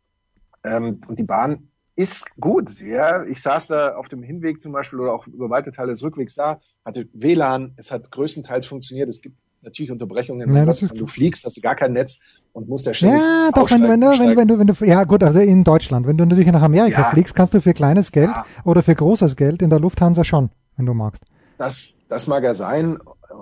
[0.64, 1.69] ähm, und die Bahn
[2.00, 2.80] ist gut.
[2.80, 6.02] Ja, ich saß da auf dem Hinweg zum Beispiel oder auch über weite Teile des
[6.02, 9.10] Rückwegs da, hatte WLAN, es hat größtenteils funktioniert.
[9.10, 10.54] Es gibt natürlich Unterbrechungen.
[10.54, 12.20] Ja, ist du fliegst, hast du gar kein Netz
[12.54, 15.04] und musst ja ständig Ja, doch, wenn, wenn, du, wenn, wenn, du, wenn du, ja
[15.04, 17.10] gut, also in Deutschland, wenn du natürlich nach Amerika ja.
[17.10, 18.46] fliegst, kannst du für kleines Geld ja.
[18.64, 21.24] oder für großes Geld in der Lufthansa schon, wenn du magst.
[21.58, 22.98] Das, das mag ja sein,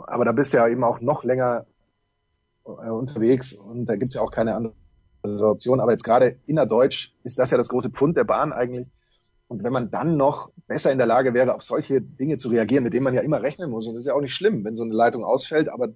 [0.08, 1.68] aber da bist du ja eben auch noch länger
[2.66, 4.74] äh, unterwegs und da gibt's ja auch keine andere
[5.42, 5.80] Option.
[5.80, 8.88] Aber jetzt gerade innerdeutsch ist das ja das große Pfund der Bahn eigentlich.
[9.48, 12.84] Und wenn man dann noch besser in der Lage wäre, auf solche Dinge zu reagieren,
[12.84, 14.76] mit denen man ja immer rechnen muss, und das ist ja auch nicht schlimm, wenn
[14.76, 15.90] so eine Leitung ausfällt, aber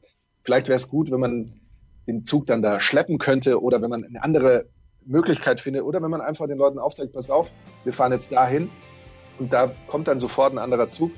[0.43, 1.59] vielleicht wäre es gut, wenn man
[2.07, 4.65] den Zug dann da schleppen könnte oder wenn man eine andere
[5.05, 7.51] Möglichkeit findet oder wenn man einfach den Leuten aufzeigt, passt auf,
[7.83, 8.69] wir fahren jetzt dahin
[9.39, 11.11] und da kommt dann sofort ein anderer Zug.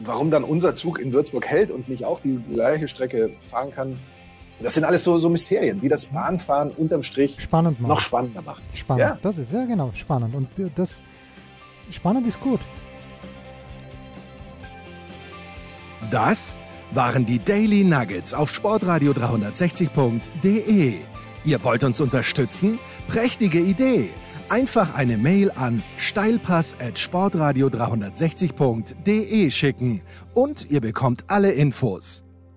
[0.00, 3.98] Warum dann unser Zug in Würzburg hält und nicht auch die gleiche Strecke fahren kann,
[4.62, 8.62] das sind alles so, so Mysterien, die das Bahnfahren unterm Strich spannend noch spannender machen.
[8.74, 9.18] Spannend, ja.
[9.22, 11.02] das ist ja genau spannend und das
[11.90, 12.60] Spannend ist gut.
[16.10, 16.58] Das
[16.92, 20.94] waren die Daily Nuggets auf sportradio 360.de.
[21.44, 22.78] Ihr wollt uns unterstützen?
[23.08, 24.10] Prächtige Idee!
[24.48, 30.02] Einfach eine Mail an steilpass at sportradio 360.de schicken
[30.34, 32.24] und ihr bekommt alle Infos.